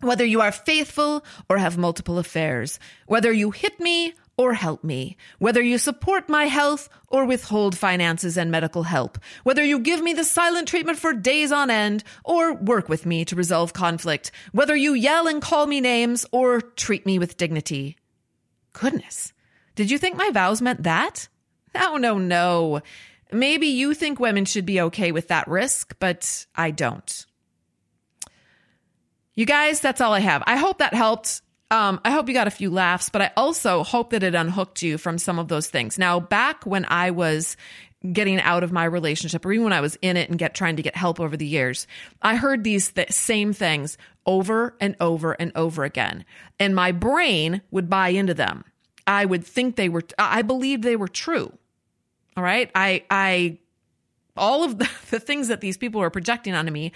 Whether 0.01 0.25
you 0.25 0.41
are 0.41 0.53
faithful 0.53 1.25
or 1.49 1.59
have 1.59 1.77
multiple 1.77 2.19
affairs, 2.19 2.79
whether 3.07 3.33
you 3.33 3.51
hit 3.51 3.81
me 3.81 4.15
or 4.37 4.55
help 4.55 4.83
me, 4.83 5.17
whether 5.39 5.63
you 5.63 5.79
support 5.79 6.29
my 6.29 6.45
health 6.45 6.89
or 7.09 7.25
withhold 7.25 7.77
finances 7.77 8.37
and 8.37 8.51
medical 8.51 8.83
help, 8.83 9.19
whether 9.45 9.63
you 9.63 9.79
give 9.79 10.03
me 10.03 10.13
the 10.13 10.25
silent 10.25 10.69
treatment 10.69 10.99
for 10.99 11.13
days 11.13 11.53
on 11.53 11.71
end 11.71 12.03
or 12.25 12.55
work 12.55 12.89
with 12.89 13.07
me 13.07 13.25
to 13.25 13.37
resolve 13.37 13.73
conflict, 13.73 14.31
whether 14.53 14.75
you 14.75 14.95
yell 14.95 15.27
and 15.29 15.41
call 15.41 15.67
me 15.67 15.81
names 15.81 16.27
or 16.33 16.61
treat 16.61 17.07
me 17.07 17.19
with 17.19 17.37
dignity. 17.37 17.97
Goodness, 18.73 19.33
did 19.77 19.91
you 19.91 19.99
think 19.99 20.17
my 20.17 20.31
vows 20.31 20.61
meant 20.61 20.83
that? 20.83 21.29
No, 21.75 21.97
no, 21.97 22.19
no. 22.19 22.81
Maybe 23.33 23.67
you 23.67 23.95
think 23.95 24.21
women 24.21 24.45
should 24.45 24.67
be 24.67 24.81
okay 24.81 25.13
with 25.13 25.29
that 25.29 25.49
risk, 25.49 25.97
but 25.99 26.47
I 26.55 26.71
don't. 26.71 27.27
You 29.35 29.47
guys, 29.47 29.81
that's 29.81 30.01
all 30.01 30.13
I 30.13 30.21
have. 30.21 30.43
I 30.47 30.57
hope 30.57 30.79
that 30.79 30.95
helped. 30.95 31.43
Um, 31.71 32.01
I 32.05 32.11
hope 32.11 32.29
you 32.29 32.35
got 32.35 32.47
a 32.47 32.53
few 32.53 32.71
laughs, 32.71 33.09
but 33.09 33.23
I 33.23 33.31
also 33.37 33.83
hope 33.83 34.11
that 34.11 34.23
it 34.23 34.35
unhooked 34.35 34.83
you 34.83 34.99
from 34.99 35.19
some 35.19 35.39
of 35.39 35.49
those 35.49 35.69
things. 35.69 35.99
Now, 35.99 36.21
back 36.21 36.65
when 36.67 36.85
I 36.89 37.11
was 37.11 37.57
getting 38.13 38.39
out 38.41 38.63
of 38.63 38.71
my 38.71 38.85
relationship, 38.85 39.45
or 39.47 39.53
even 39.53 39.65
when 39.65 39.73
I 39.73 39.81
was 39.81 39.97
in 40.03 40.17
it 40.17 40.29
and 40.29 40.39
get 40.39 40.55
trying 40.55 40.77
to 40.77 40.83
get 40.83 40.95
help 40.95 41.21
over 41.21 41.37
the 41.37 41.47
years, 41.47 41.87
I 42.21 42.37
heard 42.37 42.65
these 42.65 42.93
th- 42.93 43.11
same 43.13 43.53
things 43.53 43.97
over 44.27 44.77
and 44.81 44.95
over 45.01 45.33
and 45.33 45.53
over 45.55 45.85
again, 45.85 46.25
and 46.61 46.75
my 46.75 46.93
brain 46.93 47.63
would 47.71 47.89
buy 47.89 48.09
into 48.11 48.35
them. 48.35 48.65
I 49.07 49.25
would 49.25 49.45
think 49.45 49.77
they 49.77 49.89
were. 49.89 50.03
I 50.19 50.43
believed 50.43 50.83
they 50.83 50.97
were 50.97 51.09
true. 51.09 51.53
All 52.37 52.45
right, 52.45 52.71
I 52.75 53.05
I 53.11 53.59
all 54.37 54.65
of 54.65 54.79
the, 54.79 54.91
the 55.11 55.21
things 55.21 55.49
that 55.49 55.61
these 55.61 55.77
people 55.77 56.01
were 56.01 56.11
projecting 56.11 56.55
onto 56.55 56.73
me, 56.73 56.93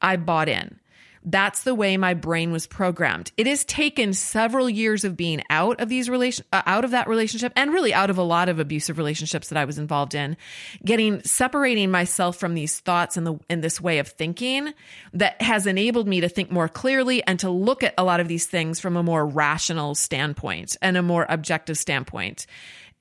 I 0.00 0.16
bought 0.16 0.48
in. 0.48 0.80
That's 1.28 1.64
the 1.64 1.74
way 1.74 1.96
my 1.96 2.14
brain 2.14 2.52
was 2.52 2.68
programmed. 2.68 3.32
It 3.36 3.48
has 3.48 3.64
taken 3.64 4.12
several 4.12 4.70
years 4.70 5.02
of 5.02 5.16
being 5.16 5.42
out 5.50 5.80
of 5.80 5.88
these 5.88 6.08
relation 6.08 6.46
uh, 6.52 6.62
out 6.66 6.84
of 6.84 6.92
that 6.92 7.08
relationship 7.08 7.52
and 7.56 7.72
really 7.72 7.92
out 7.92 8.10
of 8.10 8.16
a 8.16 8.22
lot 8.22 8.48
of 8.48 8.60
abusive 8.60 8.96
relationships 8.96 9.48
that 9.48 9.58
I 9.58 9.64
was 9.64 9.76
involved 9.76 10.14
in, 10.14 10.36
getting 10.84 11.20
separating 11.24 11.90
myself 11.90 12.36
from 12.36 12.54
these 12.54 12.78
thoughts 12.78 13.16
and 13.16 13.26
the 13.26 13.40
in 13.50 13.60
this 13.60 13.80
way 13.80 13.98
of 13.98 14.06
thinking 14.06 14.72
that 15.14 15.42
has 15.42 15.66
enabled 15.66 16.06
me 16.06 16.20
to 16.20 16.28
think 16.28 16.52
more 16.52 16.68
clearly 16.68 17.24
and 17.24 17.40
to 17.40 17.50
look 17.50 17.82
at 17.82 17.94
a 17.98 18.04
lot 18.04 18.20
of 18.20 18.28
these 18.28 18.46
things 18.46 18.78
from 18.78 18.96
a 18.96 19.02
more 19.02 19.26
rational 19.26 19.96
standpoint 19.96 20.76
and 20.80 20.96
a 20.96 21.02
more 21.02 21.26
objective 21.28 21.76
standpoint. 21.76 22.46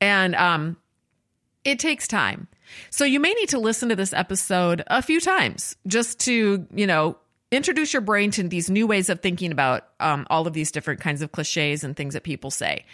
And 0.02 0.34
um 0.34 0.78
it 1.64 1.80
takes 1.80 2.08
time. 2.08 2.48
So 2.90 3.06
you 3.06 3.20
may 3.20 3.34
need 3.34 3.50
to 3.50 3.60
listen 3.60 3.90
to 3.90 3.96
this 3.96 4.14
episode 4.14 4.84
a 4.88 5.02
few 5.02 5.20
times 5.20 5.76
just 5.88 6.20
to, 6.22 6.66
you 6.74 6.88
know, 6.88 7.18
introduce 7.56 7.94
your 7.94 8.02
brain 8.02 8.32
to 8.32 8.44
these 8.44 8.70
new 8.70 8.88
ways 8.88 9.10
of 9.10 9.22
thinking 9.22 9.52
about 9.52 9.88
um, 10.00 10.28
all 10.30 10.48
of 10.48 10.54
these 10.54 10.72
different 10.72 11.00
kinds 11.00 11.22
of 11.22 11.32
cliches 11.32 11.84
and 11.84 11.96
things 11.96 12.14
that 12.14 12.24
people 12.24 12.52
say. 12.52 12.86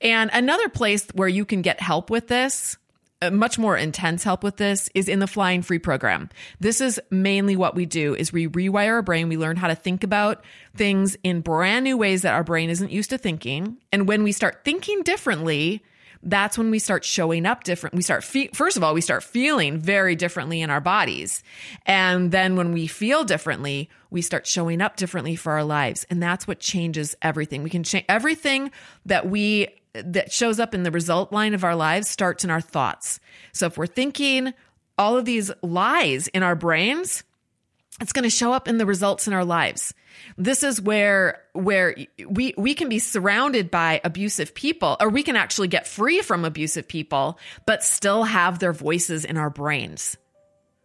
And 0.00 0.30
another 0.32 0.68
place 0.68 1.06
where 1.14 1.28
you 1.28 1.44
can 1.44 1.62
get 1.62 1.80
help 1.80 2.10
with 2.10 2.28
this 2.28 2.76
uh, 3.22 3.30
much 3.30 3.56
more 3.56 3.76
intense 3.76 4.24
help 4.24 4.42
with 4.42 4.56
this 4.56 4.90
is 4.94 5.08
in 5.08 5.20
the 5.20 5.28
flying 5.28 5.62
free 5.62 5.78
program. 5.78 6.28
This 6.58 6.80
is 6.80 7.00
mainly 7.08 7.54
what 7.54 7.76
we 7.76 7.86
do 7.86 8.16
is 8.16 8.32
we 8.32 8.48
rewire 8.48 8.94
our 8.94 9.02
brain. 9.02 9.28
We 9.28 9.36
learn 9.36 9.56
how 9.56 9.68
to 9.68 9.76
think 9.76 10.02
about 10.02 10.44
things 10.74 11.16
in 11.22 11.40
brand 11.40 11.84
new 11.84 11.96
ways 11.96 12.22
that 12.22 12.34
our 12.34 12.42
brain 12.42 12.68
isn't 12.68 12.90
used 12.90 13.10
to 13.10 13.18
thinking. 13.18 13.76
And 13.92 14.08
when 14.08 14.24
we 14.24 14.32
start 14.32 14.64
thinking 14.64 15.04
differently 15.04 15.84
that's 16.22 16.56
when 16.56 16.70
we 16.70 16.78
start 16.78 17.04
showing 17.04 17.46
up 17.46 17.64
different. 17.64 17.96
We 17.96 18.02
start, 18.02 18.22
fe- 18.22 18.50
first 18.54 18.76
of 18.76 18.84
all, 18.84 18.94
we 18.94 19.00
start 19.00 19.24
feeling 19.24 19.78
very 19.78 20.14
differently 20.14 20.60
in 20.60 20.70
our 20.70 20.80
bodies. 20.80 21.42
And 21.84 22.30
then 22.30 22.56
when 22.56 22.72
we 22.72 22.86
feel 22.86 23.24
differently, 23.24 23.90
we 24.10 24.22
start 24.22 24.46
showing 24.46 24.80
up 24.80 24.96
differently 24.96 25.34
for 25.36 25.52
our 25.52 25.64
lives. 25.64 26.06
And 26.10 26.22
that's 26.22 26.46
what 26.46 26.60
changes 26.60 27.16
everything. 27.22 27.62
We 27.62 27.70
can 27.70 27.82
change 27.82 28.04
everything 28.08 28.70
that 29.06 29.28
we, 29.28 29.68
that 29.94 30.32
shows 30.32 30.60
up 30.60 30.74
in 30.74 30.84
the 30.84 30.90
result 30.90 31.32
line 31.32 31.54
of 31.54 31.64
our 31.64 31.76
lives 31.76 32.08
starts 32.08 32.44
in 32.44 32.50
our 32.50 32.60
thoughts. 32.60 33.18
So 33.52 33.66
if 33.66 33.76
we're 33.76 33.86
thinking 33.86 34.54
all 34.98 35.16
of 35.16 35.24
these 35.24 35.50
lies 35.62 36.28
in 36.28 36.42
our 36.42 36.54
brains, 36.54 37.24
it's 38.00 38.12
going 38.12 38.24
to 38.24 38.30
show 38.30 38.52
up 38.52 38.68
in 38.68 38.78
the 38.78 38.86
results 38.86 39.26
in 39.26 39.32
our 39.32 39.44
lives. 39.44 39.94
This 40.36 40.62
is 40.62 40.80
where 40.80 41.42
where 41.52 41.94
we 42.26 42.54
we 42.56 42.74
can 42.74 42.88
be 42.88 42.98
surrounded 42.98 43.70
by 43.70 44.00
abusive 44.04 44.54
people 44.54 44.96
or 45.00 45.08
we 45.08 45.22
can 45.22 45.36
actually 45.36 45.68
get 45.68 45.86
free 45.86 46.20
from 46.20 46.44
abusive 46.44 46.88
people 46.88 47.38
but 47.66 47.82
still 47.82 48.24
have 48.24 48.58
their 48.58 48.72
voices 48.72 49.24
in 49.24 49.36
our 49.36 49.50
brains. 49.50 50.16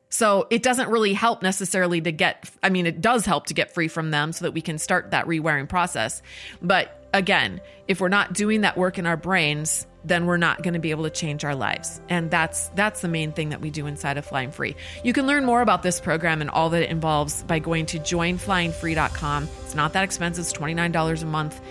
So 0.10 0.48
it 0.50 0.64
doesn't 0.64 0.90
really 0.90 1.14
help 1.14 1.42
necessarily 1.42 2.02
to 2.02 2.12
get 2.12 2.50
I 2.62 2.70
mean 2.70 2.86
it 2.86 3.02
does 3.02 3.26
help 3.26 3.48
to 3.48 3.54
get 3.54 3.74
free 3.74 3.88
from 3.88 4.12
them 4.12 4.32
so 4.32 4.46
that 4.46 4.52
we 4.52 4.62
can 4.62 4.78
start 4.78 5.12
that 5.12 5.26
rewiring 5.26 5.68
process. 5.68 6.22
But 6.62 7.10
again, 7.14 7.62
if 7.88 8.00
we're 8.00 8.10
not 8.10 8.34
doing 8.34 8.62
that 8.62 8.78
work 8.78 8.98
in 8.98 9.06
our 9.06 9.18
brains, 9.18 9.87
then 10.08 10.26
we're 10.26 10.38
not 10.38 10.62
going 10.64 10.74
to 10.74 10.80
be 10.80 10.92
able 10.92 11.04
to 11.04 11.10
change 11.10 11.44
our 11.44 11.56
lives. 11.56 12.02
And 12.10 12.32
that's 12.32 12.70
that's 12.70 13.02
the 13.02 13.08
main 13.08 13.32
thing 13.32 13.50
that 13.50 13.62
we 13.62 13.70
do 13.70 13.88
inside 13.88 14.18
of 14.18 14.26
Flying 14.26 14.52
Free. 14.52 14.76
You 15.04 15.14
can 15.14 15.28
learn 15.28 15.46
more 15.46 15.62
about 15.62 15.84
this 15.84 16.00
program 16.00 16.42
and 16.42 16.50
all 16.50 16.70
that 16.70 16.84
it 16.84 16.90
involves 16.90 17.44
by 17.44 17.60
going 17.60 17.86
to 17.88 18.00
joinflyingfree.com. 18.00 19.50
It's 19.64 19.76
not 19.76 19.94
that 19.94 20.04
expensive, 20.04 20.44
it's 20.44 20.54
$29 20.54 21.22
a 21.22 21.26
month 21.26 21.62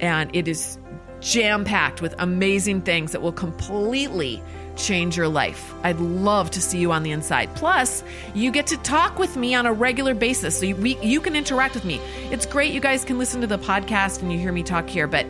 and 0.00 0.34
it 0.34 0.46
is 0.46 0.78
jam-packed 1.20 2.00
with 2.00 2.14
amazing 2.18 2.82
things 2.82 3.10
that 3.12 3.20
will 3.20 3.32
completely 3.32 4.40
change 4.78 5.16
your 5.16 5.28
life. 5.28 5.74
I'd 5.82 5.98
love 5.98 6.50
to 6.52 6.60
see 6.62 6.78
you 6.78 6.92
on 6.92 7.02
the 7.02 7.10
inside. 7.10 7.54
Plus, 7.56 8.02
you 8.34 8.50
get 8.50 8.68
to 8.68 8.76
talk 8.78 9.18
with 9.18 9.36
me 9.36 9.54
on 9.54 9.66
a 9.66 9.72
regular 9.72 10.14
basis. 10.14 10.58
So 10.58 10.66
you, 10.66 10.76
we, 10.76 10.96
you 11.00 11.20
can 11.20 11.36
interact 11.36 11.74
with 11.74 11.84
me. 11.84 12.00
It's 12.30 12.46
great 12.46 12.72
you 12.72 12.80
guys 12.80 13.04
can 13.04 13.18
listen 13.18 13.40
to 13.40 13.46
the 13.46 13.58
podcast 13.58 14.22
and 14.22 14.32
you 14.32 14.38
hear 14.38 14.52
me 14.52 14.62
talk 14.62 14.88
here, 14.88 15.06
but 15.06 15.26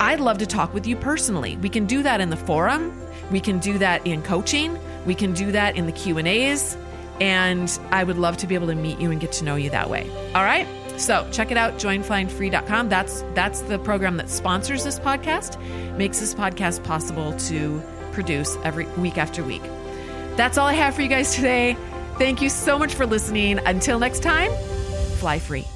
I, 0.00 0.12
would 0.12 0.20
love 0.20 0.38
to 0.38 0.46
talk 0.46 0.74
with 0.74 0.86
you 0.86 0.96
personally. 0.96 1.56
We 1.58 1.68
can 1.68 1.86
do 1.86 2.02
that 2.02 2.20
in 2.20 2.30
the 2.30 2.36
forum. 2.36 2.92
We 3.30 3.40
can 3.40 3.58
do 3.58 3.78
that 3.78 4.06
in 4.06 4.22
coaching. 4.22 4.78
We 5.06 5.14
can 5.14 5.32
do 5.32 5.52
that 5.52 5.76
in 5.76 5.86
the 5.86 5.92
Q&As. 5.92 6.76
And 7.20 7.78
I 7.90 8.02
would 8.02 8.16
love 8.16 8.38
to 8.38 8.46
be 8.46 8.54
able 8.54 8.68
to 8.68 8.74
meet 8.74 8.98
you 8.98 9.10
and 9.10 9.20
get 9.20 9.32
to 9.32 9.44
know 9.44 9.56
you 9.56 9.70
that 9.70 9.90
way. 9.90 10.10
All 10.34 10.42
right? 10.42 10.66
So 10.96 11.26
check 11.32 11.50
it 11.50 11.56
out, 11.56 11.74
joinflyingfree.com. 11.74 12.88
That's 12.88 13.22
that's 13.34 13.62
the 13.62 13.78
program 13.78 14.18
that 14.18 14.28
sponsors 14.28 14.84
this 14.84 14.98
podcast, 14.98 15.58
makes 15.96 16.20
this 16.20 16.34
podcast 16.34 16.84
possible 16.84 17.32
to 17.48 17.82
produce 18.12 18.56
every 18.64 18.86
week 18.98 19.16
after 19.16 19.42
week. 19.42 19.62
That's 20.36 20.58
all 20.58 20.66
I 20.66 20.74
have 20.74 20.94
for 20.94 21.02
you 21.02 21.08
guys 21.08 21.34
today. 21.34 21.76
Thank 22.18 22.42
you 22.42 22.50
so 22.50 22.78
much 22.78 22.94
for 22.94 23.06
listening. 23.06 23.58
Until 23.60 23.98
next 23.98 24.22
time, 24.22 24.50
fly 25.16 25.38
free. 25.38 25.66